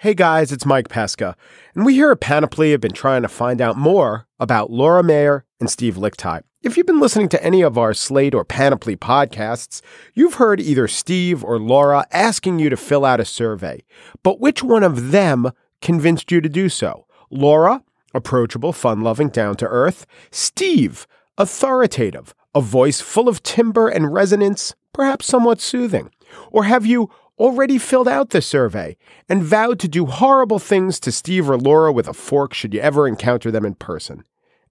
Hey 0.00 0.14
guys, 0.14 0.52
it's 0.52 0.64
Mike 0.64 0.88
Pesca, 0.88 1.34
and 1.74 1.84
we 1.84 1.94
here 1.94 2.12
at 2.12 2.20
Panoply 2.20 2.70
have 2.70 2.80
been 2.80 2.92
trying 2.92 3.22
to 3.22 3.28
find 3.28 3.60
out 3.60 3.76
more 3.76 4.28
about 4.38 4.70
Laura 4.70 5.02
Mayer 5.02 5.44
and 5.58 5.68
Steve 5.68 5.96
Lickteig. 5.96 6.42
If 6.62 6.76
you've 6.76 6.86
been 6.86 7.00
listening 7.00 7.28
to 7.30 7.42
any 7.42 7.62
of 7.62 7.76
our 7.76 7.92
Slate 7.92 8.32
or 8.32 8.44
Panoply 8.44 8.94
podcasts, 8.96 9.80
you've 10.14 10.34
heard 10.34 10.60
either 10.60 10.86
Steve 10.86 11.42
or 11.42 11.58
Laura 11.58 12.06
asking 12.12 12.60
you 12.60 12.70
to 12.70 12.76
fill 12.76 13.04
out 13.04 13.18
a 13.18 13.24
survey. 13.24 13.82
But 14.22 14.38
which 14.38 14.62
one 14.62 14.84
of 14.84 15.10
them 15.10 15.50
convinced 15.82 16.30
you 16.30 16.40
to 16.42 16.48
do 16.48 16.68
so? 16.68 17.08
Laura, 17.28 17.82
approachable, 18.14 18.72
fun 18.72 19.00
loving, 19.00 19.30
down 19.30 19.56
to 19.56 19.66
earth. 19.66 20.06
Steve, 20.30 21.08
authoritative, 21.38 22.36
a 22.54 22.60
voice 22.60 23.00
full 23.00 23.28
of 23.28 23.42
timbre 23.42 23.88
and 23.88 24.12
resonance, 24.12 24.76
perhaps 24.92 25.26
somewhat 25.26 25.60
soothing. 25.60 26.12
Or 26.52 26.62
have 26.64 26.86
you 26.86 27.10
already 27.38 27.78
filled 27.78 28.08
out 28.08 28.30
the 28.30 28.42
survey 28.42 28.96
and 29.28 29.42
vowed 29.42 29.78
to 29.80 29.88
do 29.88 30.06
horrible 30.06 30.58
things 30.58 31.00
to 31.00 31.12
Steve 31.12 31.48
or 31.48 31.56
Laura 31.56 31.92
with 31.92 32.08
a 32.08 32.12
fork 32.12 32.54
should 32.54 32.74
you 32.74 32.80
ever 32.80 33.06
encounter 33.06 33.50
them 33.50 33.64
in 33.64 33.74
person? 33.74 34.24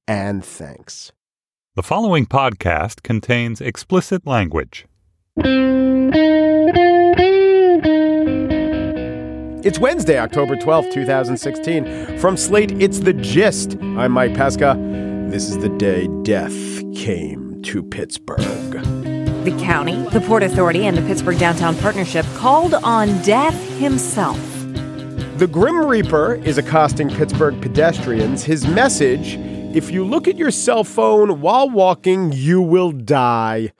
And 0.07 0.43
thanks. 0.43 1.11
The 1.75 1.83
following 1.83 2.25
podcast 2.25 3.03
contains 3.03 3.61
explicit 3.61 4.25
language. 4.25 4.85
It's 9.63 9.79
Wednesday, 9.79 10.17
October 10.17 10.55
12th, 10.55 10.93
2016. 10.93 12.17
From 12.19 12.37
Slate, 12.37 12.71
it's 12.81 12.99
The 12.99 13.13
Gist. 13.13 13.77
I'm 13.81 14.13
Mike 14.13 14.33
Pesca. 14.33 14.75
This 15.29 15.49
is 15.49 15.57
the 15.57 15.69
day 15.69 16.07
death 16.23 16.81
came 16.95 17.61
to 17.63 17.83
Pittsburgh. 17.83 19.06
The 19.47 19.63
county, 19.63 19.95
the 20.09 20.19
Port 20.19 20.43
Authority, 20.43 20.87
and 20.87 20.97
the 20.97 21.01
Pittsburgh 21.03 21.39
Downtown 21.39 21.73
Partnership 21.77 22.25
called 22.35 22.73
on 22.73 23.21
Death 23.21 23.55
himself. 23.79 24.37
The 25.37 25.47
Grim 25.49 25.85
Reaper 25.85 26.35
is 26.35 26.57
accosting 26.57 27.09
Pittsburgh 27.09 27.61
pedestrians. 27.61 28.43
His 28.43 28.67
message 28.67 29.37
if 29.73 29.89
you 29.89 30.03
look 30.03 30.27
at 30.27 30.35
your 30.35 30.51
cell 30.51 30.83
phone 30.83 31.39
while 31.39 31.69
walking, 31.69 32.33
you 32.33 32.61
will 32.61 32.91
die. 32.91 33.71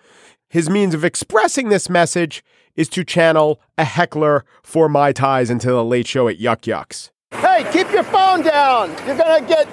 His 0.47 0.69
means 0.69 0.93
of 0.93 1.03
expressing 1.03 1.67
this 1.67 1.89
message 1.89 2.45
is 2.77 2.87
to 2.87 3.03
channel 3.03 3.59
a 3.77 3.83
heckler 3.83 4.45
for 4.63 4.87
my 4.87 5.11
ties 5.11 5.49
into 5.49 5.67
the 5.67 5.83
late 5.83 6.07
show 6.07 6.29
at 6.29 6.39
Yuk 6.39 6.65
Yuk's. 6.65 7.11
Hey, 7.31 7.69
keep 7.73 7.91
your 7.91 8.03
phone 8.03 8.41
down. 8.41 8.91
You're 9.05 9.17
gonna 9.17 9.45
get, 9.45 9.67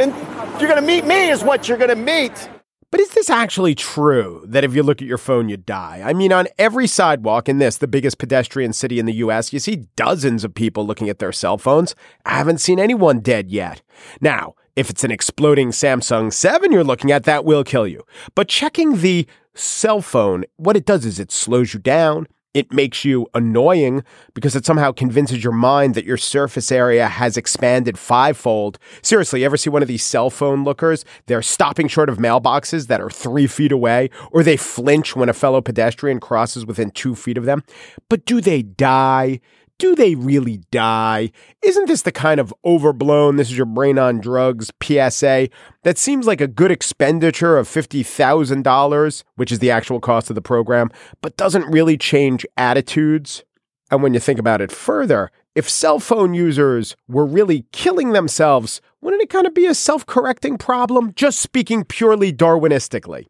and 0.00 0.12
you're 0.60 0.68
gonna 0.68 0.82
meet 0.82 1.06
me 1.06 1.30
is 1.30 1.44
what 1.44 1.68
you're 1.68 1.78
gonna 1.78 1.94
meet. 1.94 2.48
But 2.92 3.00
is 3.00 3.08
this 3.08 3.30
actually 3.30 3.74
true 3.74 4.44
that 4.46 4.64
if 4.64 4.74
you 4.74 4.82
look 4.82 5.00
at 5.00 5.08
your 5.08 5.16
phone, 5.16 5.48
you 5.48 5.56
die? 5.56 6.02
I 6.04 6.12
mean, 6.12 6.30
on 6.30 6.46
every 6.58 6.86
sidewalk 6.86 7.48
in 7.48 7.58
this, 7.58 7.78
the 7.78 7.88
biggest 7.88 8.18
pedestrian 8.18 8.74
city 8.74 8.98
in 8.98 9.06
the 9.06 9.14
US, 9.14 9.50
you 9.50 9.58
see 9.60 9.86
dozens 9.96 10.44
of 10.44 10.54
people 10.54 10.86
looking 10.86 11.08
at 11.08 11.18
their 11.18 11.32
cell 11.32 11.56
phones. 11.56 11.94
I 12.26 12.36
haven't 12.36 12.60
seen 12.60 12.78
anyone 12.78 13.20
dead 13.20 13.50
yet. 13.50 13.80
Now, 14.20 14.56
if 14.76 14.90
it's 14.90 15.04
an 15.04 15.10
exploding 15.10 15.70
Samsung 15.70 16.30
7 16.30 16.70
you're 16.70 16.84
looking 16.84 17.10
at, 17.10 17.24
that 17.24 17.46
will 17.46 17.64
kill 17.64 17.86
you. 17.86 18.04
But 18.34 18.48
checking 18.48 18.98
the 18.98 19.26
cell 19.54 20.02
phone, 20.02 20.44
what 20.56 20.76
it 20.76 20.84
does 20.84 21.06
is 21.06 21.18
it 21.18 21.32
slows 21.32 21.72
you 21.72 21.80
down. 21.80 22.26
It 22.54 22.70
makes 22.70 23.02
you 23.02 23.28
annoying 23.32 24.04
because 24.34 24.54
it 24.54 24.66
somehow 24.66 24.92
convinces 24.92 25.42
your 25.42 25.54
mind 25.54 25.94
that 25.94 26.04
your 26.04 26.18
surface 26.18 26.70
area 26.70 27.08
has 27.08 27.38
expanded 27.38 27.98
fivefold. 27.98 28.78
Seriously, 29.00 29.40
you 29.40 29.46
ever 29.46 29.56
see 29.56 29.70
one 29.70 29.80
of 29.80 29.88
these 29.88 30.04
cell 30.04 30.28
phone 30.28 30.62
lookers? 30.62 31.06
They're 31.26 31.40
stopping 31.40 31.88
short 31.88 32.10
of 32.10 32.18
mailboxes 32.18 32.88
that 32.88 33.00
are 33.00 33.08
three 33.08 33.46
feet 33.46 33.72
away, 33.72 34.10
or 34.32 34.42
they 34.42 34.58
flinch 34.58 35.16
when 35.16 35.30
a 35.30 35.32
fellow 35.32 35.62
pedestrian 35.62 36.20
crosses 36.20 36.66
within 36.66 36.90
two 36.90 37.14
feet 37.14 37.38
of 37.38 37.46
them. 37.46 37.62
But 38.10 38.26
do 38.26 38.42
they 38.42 38.60
die? 38.60 39.40
Do 39.78 39.94
they 39.94 40.14
really 40.14 40.58
die? 40.70 41.32
Isn't 41.62 41.88
this 41.88 42.02
the 42.02 42.12
kind 42.12 42.38
of 42.40 42.54
overblown, 42.64 43.36
this 43.36 43.50
is 43.50 43.56
your 43.56 43.66
brain 43.66 43.98
on 43.98 44.20
drugs 44.20 44.70
PSA 44.82 45.48
that 45.82 45.98
seems 45.98 46.26
like 46.26 46.40
a 46.40 46.46
good 46.46 46.70
expenditure 46.70 47.58
of 47.58 47.68
$50,000, 47.68 49.24
which 49.36 49.50
is 49.50 49.58
the 49.58 49.70
actual 49.70 50.00
cost 50.00 50.30
of 50.30 50.34
the 50.34 50.42
program, 50.42 50.90
but 51.20 51.36
doesn't 51.36 51.70
really 51.70 51.96
change 51.96 52.46
attitudes? 52.56 53.44
And 53.90 54.02
when 54.02 54.14
you 54.14 54.20
think 54.20 54.38
about 54.38 54.60
it 54.60 54.72
further, 54.72 55.30
if 55.54 55.68
cell 55.68 55.98
phone 55.98 56.32
users 56.32 56.96
were 57.08 57.26
really 57.26 57.66
killing 57.72 58.12
themselves, 58.12 58.80
wouldn't 59.00 59.22
it 59.22 59.30
kind 59.30 59.46
of 59.46 59.52
be 59.52 59.66
a 59.66 59.74
self 59.74 60.06
correcting 60.06 60.56
problem? 60.56 61.12
Just 61.14 61.40
speaking 61.40 61.84
purely 61.84 62.32
Darwinistically. 62.32 63.26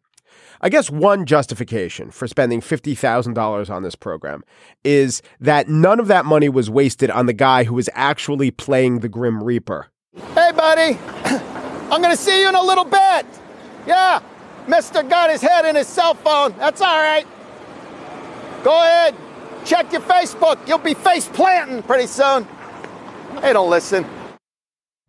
I 0.63 0.69
guess 0.69 0.89
one 0.89 1.25
justification 1.25 2.09
for 2.09 2.25
spending 2.25 2.61
$50,000 2.61 3.69
on 3.69 3.83
this 3.83 3.95
program 3.95 4.45
is 4.85 5.21
that 5.41 5.67
none 5.67 5.99
of 5.99 6.07
that 6.07 6.23
money 6.23 6.47
was 6.47 6.69
wasted 6.69 7.11
on 7.11 7.25
the 7.25 7.33
guy 7.33 7.65
who 7.65 7.73
was 7.73 7.89
actually 7.93 8.49
playing 8.49 8.99
the 8.99 9.09
Grim 9.09 9.43
Reaper. 9.43 9.87
Hey, 10.33 10.53
buddy, 10.55 10.97
I'm 11.91 12.01
going 12.01 12.15
to 12.15 12.21
see 12.21 12.39
you 12.41 12.47
in 12.47 12.55
a 12.55 12.63
little 12.63 12.85
bit. 12.85 13.25
Yeah, 13.85 14.21
Mister 14.69 15.03
got 15.03 15.29
his 15.29 15.41
head 15.41 15.65
in 15.65 15.75
his 15.75 15.87
cell 15.87 16.13
phone. 16.13 16.55
That's 16.57 16.79
all 16.79 16.97
right. 16.97 17.27
Go 18.63 18.71
ahead, 18.71 19.15
check 19.65 19.91
your 19.91 19.99
Facebook. 19.99 20.65
You'll 20.65 20.77
be 20.77 20.93
face 20.93 21.27
planting 21.27 21.83
pretty 21.83 22.07
soon. 22.07 22.47
Hey, 23.41 23.51
don't 23.51 23.69
listen. 23.69 24.05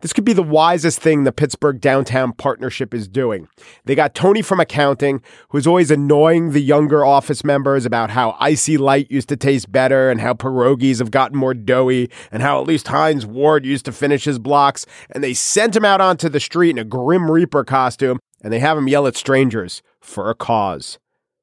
This 0.04 0.12
could 0.12 0.26
be 0.26 0.34
the 0.34 0.42
wisest 0.42 1.00
thing 1.00 1.24
the 1.24 1.32
Pittsburgh 1.32 1.80
Downtown 1.80 2.34
Partnership 2.34 2.92
is 2.92 3.08
doing. 3.08 3.48
They 3.86 3.94
got 3.94 4.14
Tony 4.14 4.42
from 4.42 4.60
accounting, 4.60 5.22
who's 5.48 5.66
always 5.66 5.90
annoying 5.90 6.50
the 6.50 6.60
younger 6.60 7.06
office 7.06 7.42
members 7.42 7.86
about 7.86 8.10
how 8.10 8.36
IC 8.38 8.78
Light 8.80 9.10
used 9.10 9.30
to 9.30 9.36
taste 9.38 9.72
better 9.72 10.10
and 10.10 10.20
how 10.20 10.34
pierogies 10.34 10.98
have 10.98 11.10
gotten 11.10 11.38
more 11.38 11.54
doughy 11.54 12.10
and 12.30 12.42
how 12.42 12.60
at 12.60 12.66
least 12.66 12.88
Hines 12.88 13.24
Ward 13.24 13.64
used 13.64 13.86
to 13.86 13.92
finish 13.92 14.24
his 14.24 14.38
blocks. 14.38 14.84
And 15.08 15.24
they 15.24 15.32
sent 15.32 15.74
him 15.74 15.86
out 15.86 16.02
onto 16.02 16.28
the 16.28 16.38
street 16.38 16.72
in 16.72 16.78
a 16.78 16.84
Grim 16.84 17.30
Reaper 17.30 17.64
costume 17.64 18.18
and 18.42 18.52
they 18.52 18.58
have 18.58 18.76
him 18.76 18.88
yell 18.88 19.06
at 19.06 19.16
strangers 19.16 19.82
for 20.02 20.28
a 20.28 20.34
cause. 20.34 20.98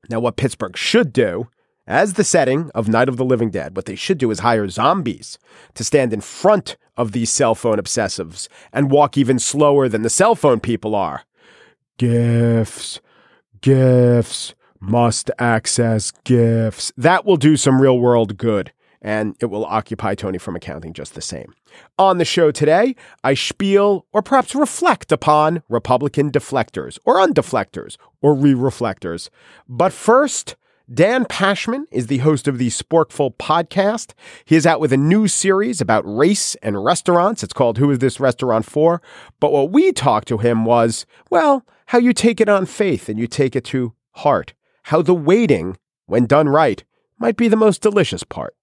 Now, 0.07 0.19
what 0.19 0.37
Pittsburgh 0.37 0.77
should 0.77 1.11
do 1.11 1.47
as 1.91 2.13
the 2.13 2.23
setting 2.23 2.71
of 2.73 2.87
Night 2.87 3.09
of 3.09 3.17
the 3.17 3.25
Living 3.25 3.49
Dead, 3.49 3.75
what 3.75 3.85
they 3.85 3.95
should 3.95 4.17
do 4.17 4.31
is 4.31 4.39
hire 4.39 4.69
zombies 4.69 5.37
to 5.73 5.83
stand 5.83 6.13
in 6.13 6.21
front 6.21 6.77
of 6.95 7.11
these 7.11 7.29
cell 7.29 7.53
phone 7.53 7.77
obsessives 7.77 8.47
and 8.71 8.89
walk 8.89 9.17
even 9.17 9.37
slower 9.37 9.89
than 9.89 10.01
the 10.01 10.09
cell 10.09 10.33
phone 10.33 10.61
people 10.61 10.95
are. 10.95 11.23
Gifts, 11.97 13.01
gifts, 13.59 14.55
must 14.79 15.29
access 15.37 16.11
gifts. 16.23 16.93
That 16.95 17.25
will 17.25 17.35
do 17.35 17.57
some 17.57 17.81
real 17.81 17.99
world 17.99 18.37
good, 18.37 18.71
and 19.01 19.35
it 19.41 19.47
will 19.47 19.65
occupy 19.65 20.15
Tony 20.15 20.37
from 20.37 20.55
accounting 20.55 20.93
just 20.93 21.13
the 21.13 21.21
same. 21.21 21.53
On 21.99 22.17
the 22.17 22.25
show 22.25 22.51
today, 22.51 22.95
I 23.23 23.33
spiel 23.33 24.05
or 24.13 24.21
perhaps 24.21 24.55
reflect 24.55 25.11
upon 25.11 25.61
Republican 25.67 26.31
deflectors 26.31 26.97
or 27.03 27.17
undeflectors 27.17 27.97
or 28.21 28.33
re 28.33 28.53
reflectors. 28.53 29.29
But 29.67 29.91
first, 29.91 30.55
Dan 30.93 31.25
Pashman 31.25 31.85
is 31.91 32.07
the 32.07 32.17
host 32.19 32.47
of 32.47 32.57
the 32.57 32.69
Sporkful 32.69 33.35
podcast. 33.37 34.13
He 34.45 34.55
is 34.55 34.65
out 34.65 34.79
with 34.79 34.91
a 34.91 34.97
new 34.97 35.27
series 35.27 35.79
about 35.79 36.03
race 36.05 36.55
and 36.55 36.83
restaurants. 36.83 37.43
It's 37.43 37.53
called 37.53 37.77
Who 37.77 37.91
is 37.91 37.99
This 37.99 38.19
Restaurant 38.19 38.65
For? 38.65 39.01
But 39.39 39.51
what 39.51 39.71
we 39.71 39.91
talked 39.91 40.27
to 40.29 40.39
him 40.39 40.65
was, 40.65 41.05
well, 41.29 41.65
how 41.87 41.97
you 41.97 42.13
take 42.13 42.41
it 42.41 42.49
on 42.49 42.65
faith 42.65 43.07
and 43.09 43.19
you 43.19 43.27
take 43.27 43.55
it 43.55 43.65
to 43.65 43.93
heart. 44.11 44.53
How 44.83 45.01
the 45.01 45.13
waiting, 45.13 45.77
when 46.07 46.25
done 46.25 46.49
right, 46.49 46.83
might 47.19 47.37
be 47.37 47.47
the 47.47 47.55
most 47.55 47.81
delicious 47.81 48.23
part. 48.23 48.55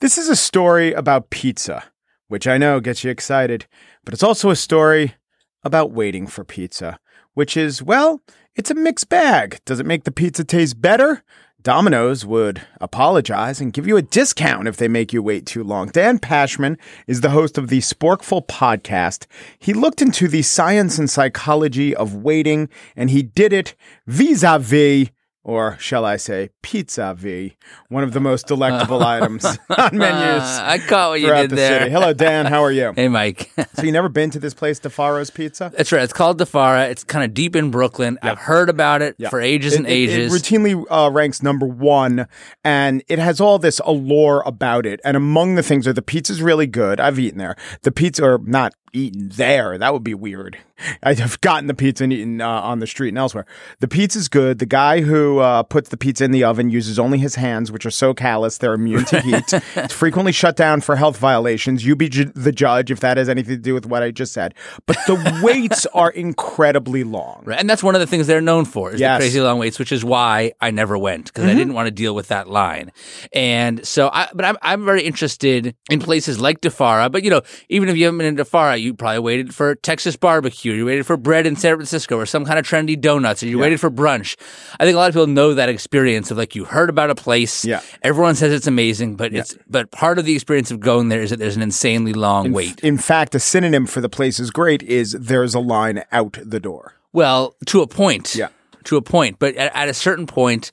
This 0.00 0.16
is 0.16 0.30
a 0.30 0.36
story 0.36 0.94
about 0.94 1.28
pizza, 1.28 1.84
which 2.28 2.46
I 2.46 2.56
know 2.56 2.80
gets 2.80 3.04
you 3.04 3.10
excited, 3.10 3.66
but 4.02 4.14
it's 4.14 4.22
also 4.22 4.48
a 4.48 4.56
story 4.56 5.16
about 5.62 5.92
waiting 5.92 6.26
for 6.26 6.42
pizza, 6.42 6.98
which 7.34 7.54
is, 7.54 7.82
well, 7.82 8.22
it's 8.54 8.70
a 8.70 8.74
mixed 8.74 9.10
bag. 9.10 9.60
Does 9.66 9.78
it 9.78 9.84
make 9.84 10.04
the 10.04 10.10
pizza 10.10 10.42
taste 10.42 10.80
better? 10.80 11.22
Domino's 11.60 12.24
would 12.24 12.62
apologize 12.80 13.60
and 13.60 13.74
give 13.74 13.86
you 13.86 13.98
a 13.98 14.02
discount 14.02 14.66
if 14.66 14.78
they 14.78 14.88
make 14.88 15.12
you 15.12 15.22
wait 15.22 15.44
too 15.44 15.62
long. 15.62 15.88
Dan 15.88 16.18
Pashman 16.18 16.78
is 17.06 17.20
the 17.20 17.28
host 17.28 17.58
of 17.58 17.68
the 17.68 17.80
Sporkful 17.80 18.46
podcast. 18.46 19.26
He 19.58 19.74
looked 19.74 20.00
into 20.00 20.28
the 20.28 20.40
science 20.40 20.98
and 20.98 21.10
psychology 21.10 21.94
of 21.94 22.14
waiting, 22.14 22.70
and 22.96 23.10
he 23.10 23.22
did 23.22 23.52
it 23.52 23.74
vis-a-vis 24.06 25.10
or 25.42 25.76
shall 25.78 26.04
I 26.04 26.16
say, 26.16 26.50
pizza 26.62 27.14
v, 27.16 27.56
one 27.88 28.04
of 28.04 28.12
the 28.12 28.20
most 28.20 28.46
delectable 28.46 29.02
items 29.02 29.44
on 29.70 29.96
menus. 29.96 30.42
I 30.58 30.78
caught 30.86 31.10
what 31.10 31.20
you 31.20 31.28
did 31.34 31.50
the 31.50 31.56
there. 31.56 31.78
city. 31.80 31.90
Hello, 31.90 32.12
Dan. 32.12 32.46
How 32.46 32.62
are 32.62 32.72
you? 32.72 32.92
Hey, 33.00 33.08
Mike. 33.08 33.50
So 33.74 33.82
you 33.86 33.92
never 33.92 34.08
been 34.10 34.28
to 34.30 34.38
this 34.38 34.52
place, 34.52 34.78
Di 34.78 34.90
Fara's 34.90 35.30
Pizza? 35.30 35.72
That's 35.74 35.90
right. 35.92 36.02
It's 36.02 36.12
called 36.12 36.38
Defara. 36.38 36.90
It's 36.90 37.02
kind 37.04 37.24
of 37.24 37.32
deep 37.32 37.56
in 37.56 37.70
Brooklyn. 37.70 38.18
I've 38.20 38.36
heard 38.38 38.68
about 38.68 39.00
it 39.00 39.14
Yeah. 39.16 39.30
for 39.30 39.40
ages 39.40 39.72
It- 39.72 39.78
and 39.78 39.86
it- 39.86 39.90
ages. 39.92 40.34
It, 40.34 40.36
routinely 40.42 40.84
uh, 40.90 41.10
ranks 41.10 41.42
number 41.42 41.66
one, 41.66 42.26
and 42.62 43.02
it 43.08 43.18
has 43.18 43.40
all 43.40 43.58
this 43.58 43.80
allure 43.86 44.42
about 44.44 44.84
it. 44.84 45.00
And 45.04 45.16
among 45.16 45.54
the 45.54 45.62
things 45.62 45.86
are 45.88 45.92
the 45.94 46.02
pizza's 46.02 46.42
really 46.42 46.66
good. 46.66 47.00
I've 47.00 47.18
eaten 47.18 47.38
there. 47.38 47.56
The 47.82 47.92
pizza, 47.92 48.22
or 48.24 48.38
not 48.44 48.74
eaten 48.92 49.28
there. 49.30 49.76
That 49.78 49.92
would 49.92 50.04
be 50.04 50.14
weird. 50.14 50.58
I've 51.02 51.38
gotten 51.42 51.66
the 51.66 51.74
pizza 51.74 52.04
and 52.04 52.12
eaten 52.12 52.40
uh, 52.40 52.48
on 52.48 52.78
the 52.78 52.86
street 52.86 53.10
and 53.10 53.18
elsewhere. 53.18 53.44
The 53.80 53.88
pizza's 53.88 54.28
good. 54.28 54.58
The 54.60 54.66
guy 54.66 55.02
who 55.02 55.38
uh, 55.38 55.62
puts 55.62 55.90
the 55.90 55.98
pizza 55.98 56.24
in 56.24 56.30
the 56.30 56.42
oven 56.44 56.70
uses 56.70 56.98
only 56.98 57.18
his 57.18 57.34
hands, 57.34 57.70
which 57.70 57.84
are 57.84 57.90
so 57.90 58.14
callous 58.14 58.56
they're 58.56 58.72
immune 58.72 59.04
to 59.06 59.20
heat. 59.20 59.52
it's 59.76 59.92
frequently 59.92 60.32
shut 60.32 60.56
down 60.56 60.80
for 60.80 60.96
health 60.96 61.18
violations. 61.18 61.84
You 61.84 61.96
be 61.96 62.08
ju- 62.08 62.32
the 62.34 62.50
judge 62.50 62.90
if 62.90 63.00
that 63.00 63.18
has 63.18 63.28
anything 63.28 63.56
to 63.56 63.60
do 63.62 63.74
with 63.74 63.84
what 63.84 64.02
I 64.02 64.10
just 64.10 64.32
said. 64.32 64.54
But 64.86 64.96
the 65.06 65.40
waits 65.44 65.84
are 65.92 66.10
incredibly 66.10 67.04
long. 67.04 67.42
Right. 67.44 67.60
And 67.60 67.68
that's 67.68 67.82
one 67.82 67.94
of 67.94 68.00
the 68.00 68.06
things 68.06 68.26
they're 68.26 68.40
known 68.40 68.64
for 68.64 68.92
is 68.92 69.00
Yes. 69.00 69.18
the 69.18 69.24
crazy 69.24 69.40
long 69.42 69.58
waits, 69.58 69.78
which 69.78 69.92
is 69.92 70.02
why 70.02 70.52
I 70.62 70.70
never 70.70 70.96
went 70.96 71.26
because 71.26 71.44
Mm-hmm. 71.44 71.50
I 71.50 71.54
didn't 71.58 71.74
want 71.74 71.86
to 71.88 71.90
deal 71.90 72.14
with 72.14 72.28
that 72.28 72.48
line. 72.48 72.90
And 73.34 73.86
so, 73.86 74.08
I, 74.12 74.28
but 74.34 74.44
I'm, 74.46 74.56
I'm 74.62 74.84
very 74.86 75.02
interested 75.02 75.74
in 75.90 76.00
places 76.00 76.40
like 76.40 76.62
Di 76.62 76.70
Fara. 76.70 77.10
But 77.10 77.22
you 77.22 77.28
know, 77.30 77.42
even 77.68 77.88
if 77.90 77.96
you 77.98 78.04
haven't 78.06 78.18
been 78.18 78.26
in 78.28 78.34
Di 78.36 78.44
Fara, 78.44 78.76
you 78.80 78.94
probably 78.94 79.18
waited 79.20 79.54
for 79.54 79.74
Texas 79.74 80.16
barbecue, 80.16 80.72
you 80.72 80.86
waited 80.86 81.06
for 81.06 81.16
bread 81.16 81.46
in 81.46 81.56
San 81.56 81.76
Francisco, 81.76 82.16
or 82.18 82.26
some 82.26 82.44
kind 82.44 82.58
of 82.58 82.66
trendy 82.66 83.00
donuts, 83.00 83.42
or 83.42 83.46
you 83.46 83.58
waited 83.58 83.80
for 83.80 83.90
brunch. 83.90 84.36
I 84.78 84.84
think 84.84 84.94
a 84.94 84.98
lot 84.98 85.08
of 85.08 85.14
people 85.14 85.26
know 85.26 85.54
that 85.54 85.68
experience 85.68 86.30
of 86.30 86.38
like 86.38 86.54
you 86.54 86.64
heard 86.64 86.88
about 86.90 87.10
a 87.10 87.14
place, 87.14 87.64
Yeah. 87.64 87.80
everyone 88.02 88.34
says 88.34 88.52
it's 88.52 88.66
amazing, 88.66 89.16
but 89.16 89.32
it's 89.34 89.54
but 89.68 89.90
part 89.90 90.18
of 90.18 90.24
the 90.24 90.34
experience 90.34 90.70
of 90.70 90.80
going 90.80 91.08
there 91.08 91.22
is 91.22 91.30
that 91.30 91.38
there's 91.38 91.56
an 91.56 91.62
insanely 91.62 92.12
long 92.12 92.46
In, 92.46 92.52
wait. 92.52 92.80
in 92.80 92.98
fact, 92.98 93.34
a 93.34 93.40
synonym 93.40 93.86
for 93.86 94.00
the 94.00 94.08
place 94.08 94.40
is 94.40 94.50
great 94.50 94.82
is 94.82 95.12
there's 95.12 95.54
a 95.54 95.60
line 95.60 96.02
out 96.12 96.38
the 96.44 96.60
door. 96.60 96.94
Well, 97.12 97.54
to 97.66 97.82
a 97.82 97.86
point. 97.86 98.34
Yeah. 98.34 98.48
To 98.84 98.96
a 98.96 99.02
point. 99.02 99.38
But 99.38 99.56
at, 99.56 99.74
at 99.76 99.88
a 99.88 99.94
certain 99.94 100.26
point, 100.26 100.72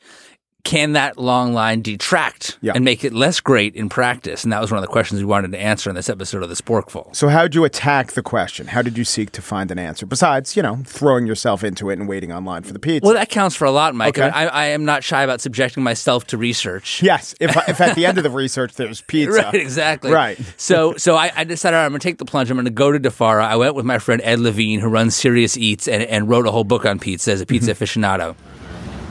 can 0.68 0.92
that 0.94 1.18
long 1.18 1.54
line 1.54 1.81
detract 1.81 2.58
Yeah. 2.62 2.74
and 2.75 2.84
make 2.84 3.06
it 3.06 3.14
less 3.14 3.40
great 3.40 3.74
in 3.74 3.88
practice? 3.88 4.44
And 4.44 4.52
that 4.52 4.60
was 4.60 4.69
one 4.69 4.78
of 4.78 4.81
the 4.81 4.92
questions 4.92 5.22
we 5.22 5.25
wanted 5.25 5.52
to 5.54 5.58
answer 5.58 5.90
in 5.90 5.96
this 5.96 6.10
episode 6.10 6.44
of 6.44 6.50
The 6.50 6.56
Sporkful. 6.56 7.16
So 7.16 7.30
how 7.30 7.44
did 7.44 7.56
you 7.56 7.64
attack 7.64 8.12
the 8.12 8.22
question? 8.22 8.68
How 8.68 8.81
did 8.81 8.98
you 8.98 9.06
seek 9.06 9.31
to 9.31 9.42
find 9.42 9.72
an 9.72 9.80
answer 9.80 10.06
besides, 10.06 10.58
you 10.58 10.62
know, 10.64 10.80
throwing 10.86 11.25
yourself 11.25 11.64
into 11.64 11.90
it 11.90 11.98
and 12.00 12.06
waiting 12.10 12.34
online 12.34 12.64
for 12.64 12.74
the 12.74 12.80
pizza? 12.80 13.06
Well, 13.06 13.16
that 13.16 13.30
counts 13.30 13.56
for 13.56 13.64
a 13.64 13.72
lot, 13.72 13.96
Mike. 13.96 14.18
Okay. 14.19 14.28
I, 14.30 14.48
I, 14.48 14.66
am 14.68 14.84
not 14.84 15.06
shy 15.06 15.24
about 15.24 15.40
subjecting 15.40 15.84
myself 15.84 16.28
to 16.28 16.38
research. 16.38 17.02
yes, 17.02 17.34
if 17.40 17.56
if 17.69 17.80
at 17.80 17.96
the 17.96 18.06
end 18.06 18.18
of 18.18 18.25
the 18.25 18.30
research 18.44 18.74
there's 18.74 19.00
pizza. 19.00 19.44
Right, 19.44 19.56
exactly. 19.56 20.12
Right. 20.12 20.38
So, 20.58 20.96
so 20.98 21.16
I, 21.16 21.31
I 21.34 21.44
decided 21.46 21.78
right, 21.78 21.86
I'm 21.86 21.92
going 21.92 22.02
to 22.02 22.04
take 22.08 22.18
the 22.18 22.25
plunge. 22.25 22.50
I'm 22.52 22.58
going 22.58 22.66
to 22.66 22.72
go 22.72 22.92
to 22.92 23.00
Di 23.00 23.10
Fara. 23.10 23.46
I 23.48 23.56
went 23.56 23.75
with 23.75 23.86
my 23.86 24.00
friend 24.00 24.22
Ed 24.25 24.40
Levine, 24.42 24.81
who 24.81 24.90
runs 24.90 25.16
Serious 25.16 25.56
Eats 25.56 25.88
and, 25.88 26.04
and 26.04 26.28
wrote 26.28 26.46
a 26.46 26.52
whole 26.52 26.66
book 26.66 26.86
on 26.86 27.00
pizza 27.00 27.31
as 27.31 27.40
a 27.40 27.46
pizza 27.46 27.72
Mm-hmm. 27.72 27.84
aficionado. 27.84 28.36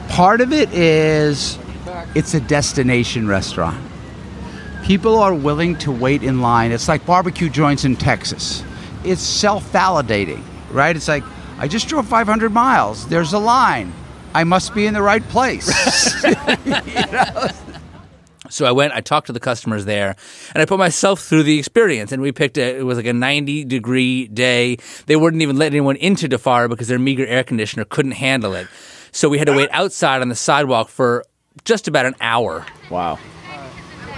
Part 0.09 0.41
of 0.41 0.51
it 0.51 0.71
is 0.73 1.59
it's 2.15 2.33
a 2.33 2.39
destination 2.39 3.27
restaurant. 3.27 3.83
People 4.83 5.19
are 5.19 5.33
willing 5.33 5.77
to 5.79 5.91
wait 5.91 6.23
in 6.23 6.41
line. 6.41 6.71
It's 6.71 6.87
like 6.87 7.05
barbecue 7.05 7.49
joints 7.49 7.83
in 7.85 7.95
Texas. 7.95 8.63
It's 9.03 9.21
self 9.21 9.71
validating, 9.71 10.43
right? 10.71 10.95
It's 10.95 11.07
like, 11.07 11.23
I 11.57 11.67
just 11.67 11.87
drove 11.87 12.07
500 12.07 12.51
miles. 12.51 13.07
There's 13.07 13.33
a 13.33 13.39
line. 13.39 13.93
I 14.33 14.43
must 14.43 14.73
be 14.73 14.85
in 14.85 14.93
the 14.93 15.01
right 15.01 15.23
place. 15.29 15.67
So 18.49 18.65
I 18.65 18.71
went, 18.71 18.93
I 18.93 19.01
talked 19.01 19.27
to 19.27 19.33
the 19.33 19.39
customers 19.39 19.85
there, 19.85 20.15
and 20.53 20.61
I 20.61 20.65
put 20.65 20.79
myself 20.79 21.21
through 21.21 21.43
the 21.43 21.59
experience. 21.59 22.11
And 22.11 22.21
we 22.21 22.31
picked 22.31 22.57
a, 22.57 22.77
it 22.77 22.85
was 22.85 22.97
like 22.97 23.05
a 23.05 23.13
90 23.13 23.65
degree 23.65 24.27
day. 24.27 24.77
They 25.05 25.15
wouldn't 25.15 25.41
even 25.41 25.57
let 25.57 25.67
anyone 25.67 25.95
into 25.97 26.27
Defar 26.27 26.69
because 26.69 26.87
their 26.87 26.99
meager 26.99 27.25
air 27.25 27.43
conditioner 27.43 27.85
couldn't 27.85 28.13
handle 28.13 28.55
it. 28.55 28.67
So 29.17 29.29
we 29.29 29.39
had 29.39 29.47
to 29.47 29.53
wait 29.53 29.69
outside 29.71 30.21
on 30.21 30.29
the 30.29 30.35
sidewalk 30.35 30.89
for 30.89 31.25
just 31.65 31.87
about 31.87 32.05
an 32.05 32.13
hour. 32.21 32.63
Wow. 32.91 33.15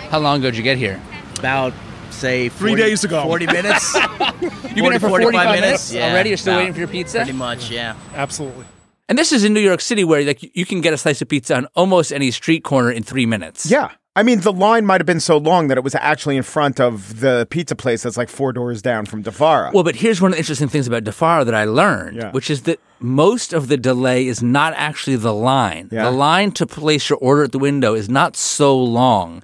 How 0.09 0.19
long 0.19 0.39
ago 0.39 0.51
did 0.51 0.57
you 0.57 0.63
get 0.63 0.77
here? 0.77 1.01
About 1.37 1.71
say 2.09 2.49
40, 2.49 2.73
Three 2.73 2.75
days 2.75 3.05
ago. 3.05 3.23
40 3.23 3.45
minutes. 3.45 3.93
You've 4.41 4.75
been 4.75 4.91
here 4.91 4.99
for 4.99 5.07
45 5.07 5.21
45 5.21 5.45
minutes, 5.45 5.61
minutes? 5.61 5.93
Yeah, 5.93 6.11
already. 6.11 6.29
You're 6.31 6.37
still 6.37 6.57
waiting 6.57 6.73
for 6.73 6.79
your 6.79 6.89
pizza. 6.89 7.19
Pretty 7.19 7.31
much, 7.31 7.71
yeah. 7.71 7.95
Absolutely. 8.13 8.65
And 9.07 9.17
this 9.17 9.31
is 9.31 9.45
in 9.45 9.53
New 9.53 9.61
York 9.61 9.79
City, 9.79 10.03
where 10.03 10.21
like 10.21 10.43
you 10.53 10.65
can 10.65 10.81
get 10.81 10.93
a 10.93 10.97
slice 10.97 11.21
of 11.21 11.29
pizza 11.29 11.55
on 11.55 11.67
almost 11.75 12.11
any 12.11 12.29
street 12.31 12.65
corner 12.65 12.91
in 12.91 13.01
three 13.03 13.25
minutes. 13.25 13.71
Yeah. 13.71 13.91
I 14.19 14.23
mean, 14.23 14.41
the 14.41 14.51
line 14.51 14.85
might 14.85 14.99
have 14.99 15.05
been 15.05 15.19
so 15.21 15.37
long 15.37 15.69
that 15.69 15.77
it 15.77 15.83
was 15.83 15.95
actually 15.95 16.35
in 16.35 16.43
front 16.43 16.79
of 16.79 17.21
the 17.21 17.47
pizza 17.49 17.75
place 17.75 18.03
that's 18.03 18.17
like 18.17 18.27
four 18.29 18.51
doors 18.51 18.81
down 18.81 19.05
from 19.05 19.21
Di 19.21 19.31
Fara. 19.31 19.71
Well, 19.73 19.83
but 19.85 19.95
here's 19.95 20.19
one 20.21 20.31
of 20.31 20.35
the 20.35 20.39
interesting 20.39 20.67
things 20.67 20.87
about 20.87 21.03
Di 21.05 21.11
Fara 21.11 21.45
that 21.45 21.55
I 21.55 21.63
learned, 21.63 22.17
Yeah. 22.17 22.31
which 22.31 22.49
is 22.49 22.63
that 22.63 22.79
most 22.99 23.53
of 23.53 23.69
the 23.69 23.77
delay 23.77 24.27
is 24.27 24.43
not 24.43 24.73
actually 24.75 25.15
the 25.15 25.33
line. 25.33 25.87
Yeah. 25.91 26.03
The 26.03 26.11
line 26.11 26.51
to 26.53 26.65
place 26.65 27.09
your 27.09 27.17
order 27.19 27.43
at 27.43 27.53
the 27.53 27.59
window 27.59 27.93
is 27.95 28.09
not 28.09 28.35
so 28.35 28.77
long. 28.77 29.41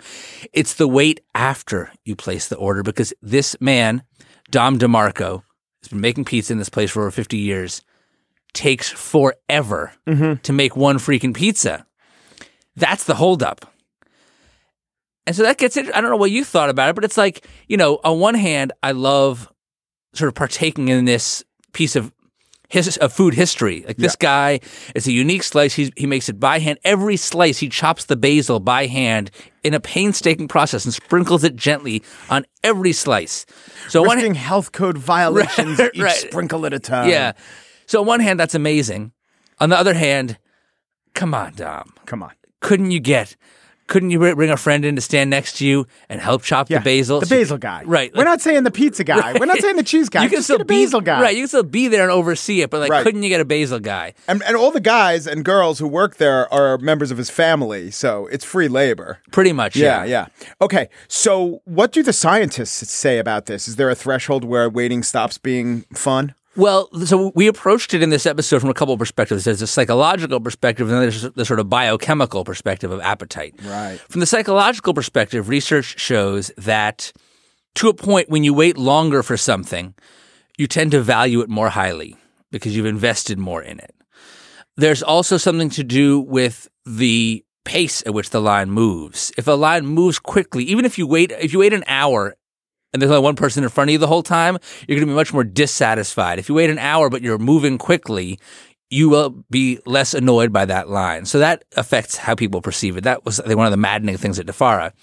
It's 0.51 0.73
the 0.73 0.87
wait 0.89 1.21
after 1.33 1.91
you 2.03 2.15
place 2.15 2.49
the 2.49 2.57
order 2.57 2.83
because 2.83 3.13
this 3.21 3.55
man, 3.61 4.03
Dom 4.51 4.77
DeMarco, 4.77 5.43
has 5.81 5.89
been 5.89 6.01
making 6.01 6.25
pizza 6.25 6.51
in 6.51 6.59
this 6.59 6.69
place 6.69 6.91
for 6.91 7.01
over 7.03 7.11
50 7.11 7.37
years, 7.37 7.81
takes 8.53 8.89
forever 8.89 9.93
Mm-hmm. 10.07 10.41
to 10.41 10.51
make 10.53 10.75
one 10.75 10.97
freaking 10.97 11.33
pizza. 11.33 11.85
That's 12.75 13.05
the 13.05 13.15
holdup. 13.15 13.71
And 15.27 15.35
so 15.35 15.43
that 15.43 15.57
gets 15.57 15.75
it. 15.77 15.87
I 15.95 16.01
don't 16.01 16.09
know 16.11 16.17
what 16.17 16.31
you 16.31 16.43
thought 16.43 16.69
about 16.69 16.89
it, 16.89 16.95
but 16.95 17.03
it's 17.03 17.17
like, 17.17 17.47
you 17.67 17.77
know, 17.77 17.99
on 18.03 18.19
one 18.19 18.35
hand, 18.35 18.73
I 18.83 18.91
love 18.91 19.51
sort 20.13 20.27
of 20.27 20.35
partaking 20.35 20.87
in 20.87 21.05
this 21.05 21.43
piece 21.73 21.95
of 21.95 22.11
his 22.69 22.97
of 22.97 23.13
food 23.13 23.33
history. 23.33 23.83
Like 23.87 23.97
this 23.97 24.15
guy, 24.15 24.59
it's 24.95 25.07
a 25.07 25.11
unique 25.11 25.43
slice. 25.43 25.73
He's, 25.73 25.91
he 25.95 26.07
makes 26.07 26.29
it 26.29 26.39
by 26.39 26.59
hand. 26.59 26.79
Every 26.83 27.15
slice, 27.17 27.57
he 27.59 27.69
chops 27.69 28.05
the 28.05 28.15
basil 28.15 28.59
by 28.59 28.87
hand 28.87 29.29
in 29.63 29.73
a 29.73 29.79
painstaking 29.79 30.47
process 30.47 30.83
and 30.85 30.93
sprinkles 30.93 31.43
it 31.43 31.55
gently 31.55 32.03
on 32.29 32.45
every 32.63 32.91
slice. 32.91 33.45
So 33.87 34.01
one 34.01 34.17
Risking 34.17 34.33
hand, 34.35 34.45
health 34.45 34.71
code 34.71 34.97
violations 34.97 35.79
Right, 35.79 35.91
each 35.93 36.01
right. 36.01 36.15
sprinkle 36.15 36.65
at 36.65 36.73
a 36.73 36.79
time. 36.79 37.09
yeah. 37.09 37.33
So 37.87 38.01
on 38.01 38.07
one 38.07 38.19
hand, 38.19 38.39
that's 38.39 38.55
amazing. 38.55 39.11
On 39.59 39.69
the 39.69 39.77
other 39.77 39.93
hand, 39.93 40.37
come 41.13 41.33
on, 41.33 41.53
Dom. 41.53 41.93
Come 42.05 42.23
on. 42.23 42.31
Couldn't 42.61 42.91
you 42.91 42.99
get? 42.99 43.35
Couldn't 43.87 44.09
you 44.09 44.17
bring 44.17 44.49
a 44.49 44.57
friend 44.57 44.83
in 44.83 44.95
to 44.95 45.01
stand 45.01 45.29
next 45.29 45.57
to 45.57 45.65
you 45.65 45.85
and 46.09 46.19
help 46.19 46.41
chop 46.41 46.69
Yeah. 46.71 46.79
the 46.79 46.83
basil? 46.83 47.19
The 47.19 47.27
basil 47.27 47.59
guy. 47.59 47.83
right? 47.85 48.11
We're 48.15 48.23
not 48.23 48.41
saying 48.41 48.63
the 48.63 48.71
pizza 48.71 49.03
guy. 49.03 49.33
We're 49.39 49.45
not 49.45 49.57
saying 49.61 49.75
the 49.75 49.83
cheese 49.83 50.09
guy. 50.09 50.23
You 50.23 50.29
can 50.29 50.37
Just 50.37 50.47
still 50.47 50.57
get 50.57 50.63
a 50.63 50.65
basil 50.65 51.01
be, 51.01 51.05
guy. 51.05 51.21
right? 51.21 51.35
You 51.35 51.41
can 51.43 51.47
still 51.49 51.63
be 51.63 51.87
there 51.87 52.01
and 52.01 52.11
oversee 52.11 52.61
it, 52.61 52.71
but 52.71 52.79
like, 52.79 52.89
Right. 52.89 53.03
couldn't 53.03 53.21
you 53.21 53.29
get 53.29 53.41
a 53.41 53.45
basil 53.45 53.79
guy? 53.79 54.13
And, 54.27 54.41
and 54.43 54.55
all 54.57 54.71
the 54.71 54.79
guys 54.79 55.27
and 55.27 55.45
girls 55.45 55.77
who 55.77 55.87
work 55.87 56.17
there 56.17 56.51
are 56.51 56.79
members 56.79 57.11
of 57.11 57.17
his 57.19 57.29
family, 57.29 57.91
so 57.91 58.25
it's 58.31 58.43
free 58.43 58.67
labor. 58.67 59.19
Pretty 59.31 59.53
much, 59.53 59.75
Yeah, 59.75 60.03
yeah. 60.03 60.27
yeah. 60.41 60.45
Okay, 60.61 60.89
so 61.07 61.61
what 61.65 61.91
do 61.91 62.01
the 62.01 62.13
scientists 62.13 62.91
say 62.91 63.19
about 63.19 63.45
this? 63.45 63.67
Is 63.67 63.75
there 63.75 63.89
a 63.91 63.95
threshold 63.95 64.43
where 64.43 64.67
waiting 64.67 65.03
stops 65.03 65.37
being 65.37 65.81
fun? 65.93 66.33
Well, 66.55 66.89
so 67.05 67.31
we 67.35 67.47
approached 67.47 67.93
it 67.93 68.01
in 68.01 68.09
this 68.09 68.25
episode 68.25 68.61
from 68.61 68.69
a 68.69 68.73
couple 68.73 68.93
of 68.93 68.99
perspectives. 68.99 69.43
There's 69.43 69.61
a 69.61 69.67
psychological 69.67 70.39
perspective, 70.39 70.87
and 70.87 70.95
then 70.95 71.01
there's 71.01 71.21
the 71.21 71.45
sort 71.45 71.59
of 71.59 71.69
biochemical 71.69 72.45
perspective 72.45 72.91
of 72.91 73.01
appetite. 73.01 73.55
Right. 73.63 73.99
From 74.09 74.21
the 74.21 74.25
psychological 74.25 74.93
perspective, 74.93 75.49
research 75.49 75.99
shows 75.99 76.51
that 76.57 77.11
to 77.75 77.89
a 77.89 77.93
point 77.93 78.29
when 78.29 78.43
you 78.43 78.53
wait 78.53 78.77
longer 78.77 79.21
for 79.21 79.35
something, 79.35 79.93
you 80.57 80.67
tend 80.67 80.91
to 80.91 81.01
value 81.01 81.41
it 81.41 81.49
more 81.49 81.69
highly 81.69 82.15
because 82.51 82.75
you've 82.75 82.85
invested 82.85 83.37
more 83.37 83.61
in 83.61 83.79
it. 83.79 83.93
There's 84.77 85.03
also 85.03 85.37
something 85.37 85.69
to 85.71 85.83
do 85.83 86.21
with 86.21 86.69
the 86.85 87.43
pace 87.65 88.03
at 88.05 88.13
which 88.13 88.29
the 88.29 88.41
line 88.41 88.69
moves. 88.69 89.31
If 89.37 89.47
a 89.47 89.51
line 89.51 89.85
moves 89.85 90.19
quickly, 90.19 90.63
even 90.65 90.85
if 90.85 90.97
you 90.97 91.07
wait, 91.07 91.31
if 91.31 91.51
you 91.51 91.59
wait 91.59 91.73
an 91.73 91.83
hour 91.87 92.35
and 92.95 93.01
there's 93.01 93.11
only 93.11 93.23
one 93.23 93.35
person 93.35 93.63
in 93.63 93.69
front 93.69 93.89
of 93.89 93.91
you 93.91 93.97
the 93.97 94.07
whole 94.07 94.23
time, 94.23 94.57
you're 94.87 94.95
going 94.95 95.05
to 95.07 95.11
be 95.11 95.15
much 95.15 95.33
more 95.33 95.43
dissatisfied. 95.43 96.39
If 96.39 96.47
you 96.47 96.55
wait 96.55 96.69
an 96.69 96.79
hour 96.79 97.09
but 97.09 97.21
you're 97.21 97.37
moving 97.37 97.77
quickly, 97.77 98.39
you 98.89 99.09
will 99.09 99.31
be 99.49 99.79
less 99.85 100.13
annoyed 100.13 100.53
by 100.53 100.63
that 100.65 100.89
line. 100.89 101.25
So 101.25 101.39
that 101.39 101.65
affects 101.75 102.15
how 102.15 102.35
people 102.35 102.61
perceive 102.61 102.95
it. 102.95 103.03
That 103.03 103.25
was 103.25 103.41
one 103.45 103.65
of 103.65 103.71
the 103.71 103.77
maddening 103.77 104.15
things 104.15 104.39
at 104.39 104.45
Di 104.45 104.53
Fara. 104.53 104.93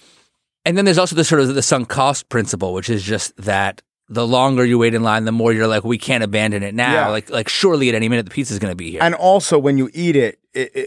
And 0.65 0.75
then 0.75 0.85
there's 0.85 0.97
also 0.97 1.15
the 1.15 1.23
sort 1.23 1.41
of 1.41 1.53
the 1.53 1.61
sunk 1.61 1.89
cost 1.89 2.29
principle, 2.29 2.73
which 2.73 2.89
is 2.89 3.03
just 3.03 3.35
that 3.37 3.81
the 4.09 4.25
longer 4.25 4.65
you 4.65 4.79
wait 4.79 4.93
in 4.93 5.03
line, 5.03 5.25
the 5.25 5.31
more 5.31 5.53
you're 5.53 5.67
like, 5.67 5.83
we 5.83 5.97
can't 5.97 6.23
abandon 6.23 6.63
it 6.63 6.73
now. 6.73 6.93
Yeah. 6.93 7.07
Like, 7.09 7.29
like 7.29 7.49
surely 7.49 7.89
at 7.89 7.95
any 7.95 8.09
minute 8.09 8.25
the 8.25 8.31
pizza's 8.31 8.59
going 8.59 8.71
to 8.71 8.75
be 8.75 8.91
here. 8.91 9.03
And 9.03 9.13
also, 9.13 9.59
when 9.59 9.77
you 9.77 9.89
eat 9.93 10.15
it, 10.15 10.39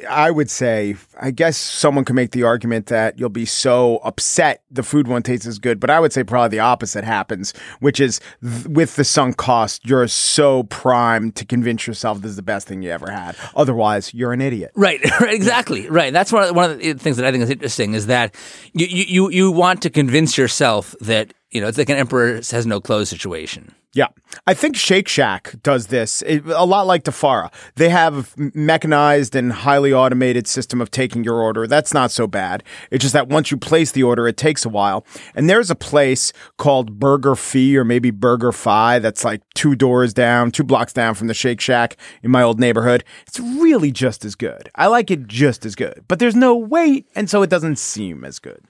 i 0.09 0.31
would 0.31 0.51
say, 0.51 0.95
I 1.21 1.31
guess 1.31 1.57
someone 1.57 2.05
could 2.05 2.15
make 2.15 2.31
the 2.31 2.45
argument 2.45 2.87
that 2.87 3.19
you'll 3.19 3.29
be 3.29 3.47
so 3.47 3.99
upset 3.99 4.63
the 4.71 4.83
food 4.83 5.09
won't 5.09 5.27
taste 5.27 5.47
as 5.47 5.59
good, 5.59 5.81
but 5.81 5.91
I 5.91 5.99
would 5.99 6.13
say 6.13 6.23
probably 6.23 6.57
the 6.57 6.61
opposite 6.61 7.05
happens, 7.05 7.53
which 7.81 7.99
is 7.99 8.21
th- 8.43 8.67
with 8.67 8.97
the 8.97 9.05
sunk 9.05 9.37
cost, 9.37 9.85
you're 9.85 10.07
so 10.07 10.65
primed 10.65 11.35
to 11.37 11.45
convince 11.45 11.87
yourself 11.87 12.21
this 12.21 12.31
is 12.31 12.37
the 12.37 12.43
best 12.43 12.69
thing 12.69 12.83
you 12.83 12.91
ever 12.91 13.11
had. 13.11 13.37
Otherwise, 13.57 14.15
you're 14.15 14.33
an 14.33 14.41
idiot. 14.41 14.71
Right, 14.77 15.01
right, 15.21 15.35
exactly, 15.35 15.89
right. 15.89 16.13
That's 16.13 16.33
one 16.33 16.49
of, 16.49 16.55
one 16.55 16.71
of 16.71 16.79
the 16.79 16.95
things 16.95 17.17
that 17.17 17.27
I 17.27 17.33
think 17.33 17.43
is 17.43 17.51
interesting 17.51 17.95
is 17.95 18.07
that 18.07 18.35
you, 18.73 18.87
you, 18.87 19.05
you, 19.05 19.31
you 19.31 19.51
want 19.51 19.83
to 19.83 19.91
convince 19.91 20.39
yourself 20.39 20.95
that, 21.01 21.35
you 21.51 21.61
know, 21.61 21.67
it's 21.67 21.79
like 21.79 21.89
an 21.89 21.97
emperor 21.97 22.37
has 22.37 22.67
no 22.67 22.81
clothes 22.81 23.09
situation. 23.09 23.75
Yeah. 23.97 24.09
I 24.47 24.53
think 24.53 24.77
Shake 24.77 25.09
Shack 25.09 25.55
does 25.63 25.87
this 25.87 26.21
it- 26.27 26.45
a 26.47 26.67
lot 26.67 26.87
like 26.87 27.05
Di 27.05 27.11
Fara. 27.13 27.51
They 27.77 27.89
have 27.89 28.35
a 28.39 28.51
mechanized 28.55 29.35
and 29.35 29.51
highly 29.51 29.91
automated 29.91 30.47
system 30.47 30.83
of 30.83 30.91
taking 30.91 31.25
your 31.25 31.41
order. 31.41 31.67
That's 31.67 31.95
not 31.95 32.11
so 32.11 32.27
bad. 32.27 32.63
It's 32.91 33.01
just 33.01 33.15
that 33.15 33.29
once 33.29 33.51
you 33.51 33.57
place 33.57 33.93
the 33.93 34.03
order, 34.03 34.29
it 34.29 34.37
takes 34.37 34.67
a 34.67 34.69
while. 34.69 35.07
And 35.35 35.49
there's 35.49 35.71
a 35.71 35.75
place 35.75 36.35
called 36.59 36.99
Burger 37.01 37.35
Fee 37.35 37.75
or 37.79 37.85
maybe 37.85 38.11
Burger 38.11 38.53
Fi 38.53 38.99
that's 38.99 39.25
like 39.25 39.41
two 39.55 39.75
doors 39.75 40.13
down, 40.13 40.51
two 40.51 40.63
blocks 40.65 40.93
down 40.93 41.15
from 41.15 41.29
the 41.29 41.35
Shake 41.35 41.63
Shack 41.63 41.97
in 42.23 42.31
my 42.31 42.43
old 42.43 42.61
neighborhood. 42.61 43.03
It's 43.27 43.41
really 43.41 43.91
just 43.93 44.27
as 44.27 44.35
good. 44.35 44.69
I 44.75 44.89
like 44.89 45.11
it 45.11 45.27
just 45.27 45.65
as 45.65 45.75
good, 45.75 46.05
but 46.07 46.19
there's 46.19 46.37
no 46.37 46.55
wait, 46.55 47.07
and 47.17 47.31
so 47.31 47.43
it 47.43 47.49
doesn't 47.49 47.77
seem 47.79 48.25
as 48.27 48.41
good. 48.41 48.61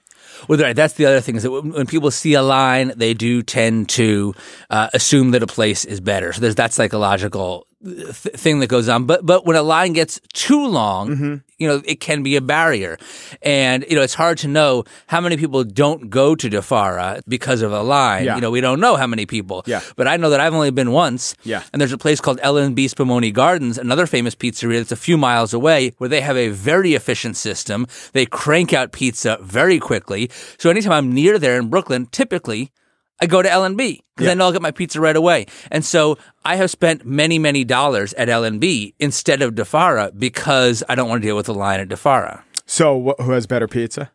Well, 0.48 0.58
right. 0.58 0.76
That's 0.76 0.94
the 0.94 1.06
other 1.06 1.20
thing 1.20 1.36
is 1.36 1.42
that 1.42 1.50
when 1.50 1.86
people 1.86 2.10
see 2.10 2.34
a 2.34 2.42
line, 2.42 2.92
they 2.96 3.14
do 3.14 3.42
tend 3.42 3.88
to 3.90 4.34
uh, 4.70 4.88
assume 4.92 5.30
that 5.32 5.42
a 5.42 5.46
place 5.46 5.84
is 5.84 6.00
better. 6.00 6.32
So 6.32 6.40
there's 6.40 6.56
that 6.56 6.72
psychological 6.72 7.66
th- 7.84 8.14
thing 8.36 8.60
that 8.60 8.68
goes 8.68 8.88
on. 8.88 9.04
But 9.04 9.24
but 9.24 9.44
when 9.46 9.56
a 9.56 9.62
line 9.62 9.92
gets 9.92 10.20
too 10.32 10.66
long, 10.66 11.08
Mm-hmm. 11.08 11.34
you 11.58 11.68
know, 11.68 11.82
it 11.84 12.00
can 12.00 12.22
be 12.22 12.36
a 12.36 12.40
barrier, 12.40 12.98
and 13.42 13.84
you 13.88 13.96
know, 13.96 14.02
it's 14.02 14.14
hard 14.14 14.38
to 14.38 14.48
know 14.48 14.84
how 15.06 15.20
many 15.20 15.36
people 15.36 15.62
don't 15.64 16.10
go 16.10 16.34
to 16.34 16.48
Di 16.48 16.60
Fara 16.60 17.20
because 17.28 17.62
of 17.62 17.72
a 17.72 17.82
line. 17.82 18.24
Yeah. 18.24 18.34
You 18.36 18.40
know, 18.40 18.50
we 18.50 18.60
don't 18.60 18.80
know 18.80 18.96
how 18.96 19.06
many 19.06 19.26
people. 19.26 19.62
Yeah. 19.66 19.80
But 19.96 20.06
I 20.08 20.16
know 20.16 20.30
that 20.30 20.40
I've 20.40 20.54
only 20.54 20.70
been 20.70 20.92
once. 20.92 21.34
Yeah. 21.44 21.62
And 21.72 21.80
there's 21.80 21.92
a 21.92 21.98
place 21.98 22.20
called 22.20 22.38
L&B 22.42 22.86
Spumoni 22.86 23.32
Gardens, 23.32 23.78
another 23.78 24.06
famous 24.06 24.34
pizzeria 24.34 24.78
that's 24.78 24.92
a 24.92 24.96
few 24.96 25.16
miles 25.16 25.54
away, 25.54 25.92
where 25.98 26.08
they 26.08 26.20
have 26.20 26.36
a 26.36 26.48
very 26.48 26.94
efficient 26.94 27.36
system. 27.36 27.86
They 28.12 28.26
crank 28.26 28.72
out 28.72 28.92
pizza 28.92 29.38
very 29.42 29.78
quickly. 29.78 30.30
So 30.58 30.70
anytime 30.70 30.92
I'm 30.92 31.12
near 31.12 31.38
there 31.38 31.58
in 31.58 31.68
Brooklyn, 31.70 32.06
typically 32.06 32.70
I 33.20 33.26
go 33.26 33.40
to 33.42 33.50
L&B 33.50 34.02
because 34.16 34.30
I 34.30 34.34
know 34.34 34.44
I'll 34.46 34.52
get 34.52 34.60
my 34.62 34.70
pizza 34.70 35.00
right 35.00 35.16
away. 35.16 35.46
And 35.70 35.84
so 35.84 36.18
I 36.44 36.56
have 36.56 36.70
spent 36.70 37.06
many, 37.06 37.38
many 37.38 37.64
dollars 37.64 38.12
at 38.14 38.28
L&B 38.28 38.94
instead 38.98 39.40
of 39.42 39.54
Di 39.54 39.64
Fara 39.64 40.10
because 40.16 40.82
I 40.88 40.94
don't 40.94 41.08
want 41.08 41.22
to 41.22 41.26
deal 41.28 41.36
with 41.36 41.46
the 41.46 41.54
line 41.54 41.80
at 41.80 41.88
Di 41.88 41.96
Fara. 41.96 42.44
So, 42.66 43.14
wh- 43.18 43.22
who 43.22 43.30
has 43.32 43.46
better 43.46 43.66
pizza? 43.68 44.10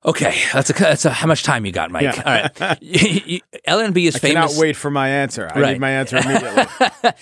Okay, 0.05 0.37
that's 0.51 0.69
a 0.69 0.73
that's 0.73 1.05
a 1.05 1.11
how 1.11 1.27
much 1.27 1.43
time 1.43 1.65
you 1.65 1.71
got, 1.71 1.89
Mike? 1.89 2.03
Yeah. 2.03 2.49
All 2.59 2.67
right, 2.67 3.41
L&B 3.65 4.05
is 4.05 4.17
I 4.17 4.19
famous. 4.19 4.51
cannot 4.51 4.61
wait 4.61 4.75
for 4.75 4.91
my 4.91 5.07
answer. 5.07 5.49
I 5.49 5.57
Right. 5.61 5.71
need 5.73 5.79
my 5.79 5.91
answer 5.91 6.17
immediately. 6.17 6.65